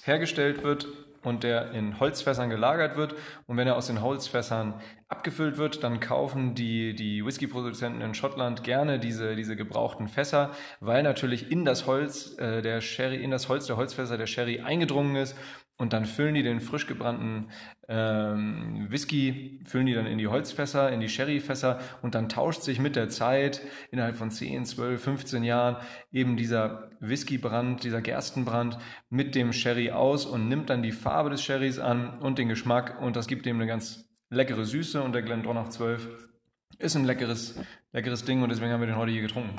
hergestellt 0.05 0.63
wird 0.63 0.89
und 1.23 1.45
der 1.45 1.71
in 1.71 2.01
Holzfässern 2.01 2.51
gelagert 2.51 2.97
wird. 2.97 3.15
Und 3.47 3.57
wenn 3.57 3.69
er 3.69 3.77
aus 3.77 3.87
den 3.87 4.03
Holzfässern 4.03 4.81
abgefüllt 5.09 5.57
wird, 5.57 5.85
dann 5.85 6.01
kaufen 6.01 6.55
die, 6.55 6.95
die 6.95 7.25
Whisky-Produzenten 7.25 8.01
in 8.01 8.15
Schottland 8.15 8.65
gerne 8.65 8.99
diese, 8.99 9.37
diese 9.37 9.55
gebrauchten 9.55 10.09
Fässer, 10.09 10.51
weil 10.81 11.03
natürlich 11.03 11.51
in 11.51 11.65
das 11.65 11.87
Holz 11.87 12.37
äh, 12.39 12.63
der 12.63 12.81
Sherry, 12.81 13.23
in 13.23 13.31
das 13.31 13.49
Holz 13.49 13.67
der 13.67 13.77
Holzfässer 13.77 14.19
der 14.19 14.27
Sherry 14.27 14.61
eingedrungen 14.61 15.17
ist 15.17 15.37
und 15.83 15.93
dann 15.93 16.07
füllen 16.07 16.35
die 16.35 16.45
den 16.45 16.61
frisch 16.61 16.87
gebrannten 16.87 17.49
ähm, 17.89 18.87
Whisky, 18.89 19.59
füllen 19.65 19.87
die 19.87 19.95
dann 19.95 20.07
in 20.07 20.17
die 20.17 20.29
Holzfässer, 20.29 20.93
in 20.93 21.01
die 21.01 21.09
Sherryfässer 21.09 21.81
und 22.03 22.15
dann 22.15 22.29
tauscht 22.29 22.63
sich 22.63 22.79
mit 22.79 22.95
der 22.95 23.09
Zeit 23.09 23.61
innerhalb 23.91 24.15
von 24.15 24.31
10, 24.31 24.65
12, 24.65 25.03
15 25.03 25.43
Jahren 25.43 25.77
eben 26.13 26.37
dieser 26.37 26.89
Whiskybrand, 27.01 27.83
dieser 27.83 28.01
Gerstenbrand 28.01 28.79
mit 29.11 29.35
dem 29.35 29.53
Sherry 29.53 29.91
aus 29.91 30.25
und 30.25 30.49
nimmt 30.49 30.71
dann 30.71 30.85
die 30.85 30.93
Farbe 30.93 31.31
des 31.31 31.43
Sherrys 31.43 31.81
an 31.81 32.21
und 32.21 32.39
den 32.39 32.49
Geschmack 32.49 33.03
und 33.03 33.17
das 33.17 33.27
gibt 33.27 33.45
dem 33.45 33.57
eine 33.57 33.67
ganz 33.67 34.09
leckere 34.31 34.65
Süße 34.65 35.03
und 35.03 35.15
der 35.15 35.23
Glendronach 35.23 35.71
12 35.71 36.29
ist 36.79 36.95
ein 36.95 37.05
leckeres, 37.05 37.59
leckeres 37.91 38.25
Ding 38.25 38.41
und 38.41 38.51
deswegen 38.51 38.71
haben 38.71 38.83
wir 38.83 38.87
den 38.87 38.97
heute 38.97 39.11
hier 39.11 39.23
getrunken. 39.23 39.59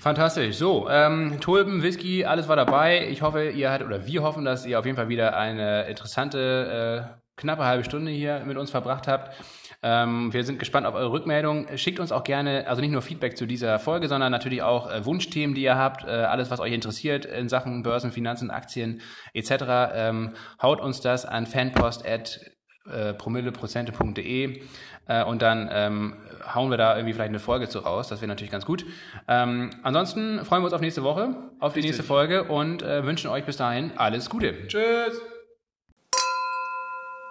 Fantastisch. 0.00 0.56
So, 0.56 0.88
ähm, 0.88 1.40
Tulpen, 1.40 1.82
Whisky, 1.82 2.24
alles 2.24 2.46
war 2.46 2.54
dabei. 2.54 3.08
Ich 3.08 3.22
hoffe, 3.22 3.50
ihr 3.50 3.72
hattet, 3.72 3.88
oder 3.88 4.06
wir 4.06 4.22
hoffen, 4.22 4.44
dass 4.44 4.64
ihr 4.64 4.78
auf 4.78 4.84
jeden 4.84 4.96
Fall 4.96 5.08
wieder 5.08 5.36
eine 5.36 5.88
interessante, 5.88 7.18
äh, 7.18 7.20
knappe 7.36 7.64
halbe 7.64 7.82
Stunde 7.82 8.12
hier 8.12 8.44
mit 8.46 8.56
uns 8.56 8.70
verbracht 8.70 9.08
habt. 9.08 9.34
Ähm, 9.82 10.32
wir 10.32 10.44
sind 10.44 10.60
gespannt 10.60 10.86
auf 10.86 10.94
eure 10.94 11.10
Rückmeldung. 11.10 11.66
Schickt 11.76 11.98
uns 11.98 12.12
auch 12.12 12.22
gerne, 12.22 12.68
also 12.68 12.80
nicht 12.80 12.92
nur 12.92 13.02
Feedback 13.02 13.36
zu 13.36 13.46
dieser 13.46 13.80
Folge, 13.80 14.06
sondern 14.06 14.30
natürlich 14.30 14.62
auch 14.62 14.88
äh, 14.88 15.04
Wunschthemen, 15.04 15.56
die 15.56 15.62
ihr 15.62 15.76
habt, 15.76 16.04
äh, 16.04 16.10
alles, 16.10 16.48
was 16.50 16.60
euch 16.60 16.72
interessiert 16.72 17.24
in 17.24 17.48
Sachen 17.48 17.82
Börsen, 17.82 18.12
Finanzen, 18.12 18.52
Aktien 18.52 19.00
etc. 19.34 19.50
Ähm, 19.94 20.34
haut 20.62 20.80
uns 20.80 21.00
das 21.00 21.26
an 21.26 21.46
fanpost 21.46 22.04
äh, 22.04 23.14
promilleprozente.de 23.14 24.62
äh, 25.08 25.24
und 25.24 25.42
dann 25.42 25.68
ähm, 25.72 26.14
hauen 26.54 26.70
wir 26.70 26.76
da 26.76 26.96
irgendwie 26.96 27.12
vielleicht 27.12 27.30
eine 27.30 27.40
Folge 27.40 27.68
zu 27.68 27.80
raus. 27.80 28.08
Das 28.08 28.20
wäre 28.20 28.28
natürlich 28.28 28.52
ganz 28.52 28.64
gut. 28.64 28.84
Ähm, 29.26 29.70
ansonsten 29.82 30.44
freuen 30.44 30.62
wir 30.62 30.66
uns 30.66 30.74
auf 30.74 30.80
nächste 30.80 31.02
Woche, 31.02 31.34
auf 31.58 31.72
die 31.72 31.80
Richtig. 31.80 31.84
nächste 31.84 32.02
Folge 32.02 32.44
und 32.44 32.82
äh, 32.82 33.04
wünschen 33.04 33.30
euch 33.30 33.44
bis 33.44 33.56
dahin 33.56 33.92
alles 33.96 34.30
Gute. 34.30 34.66
Tschüss. 34.68 35.37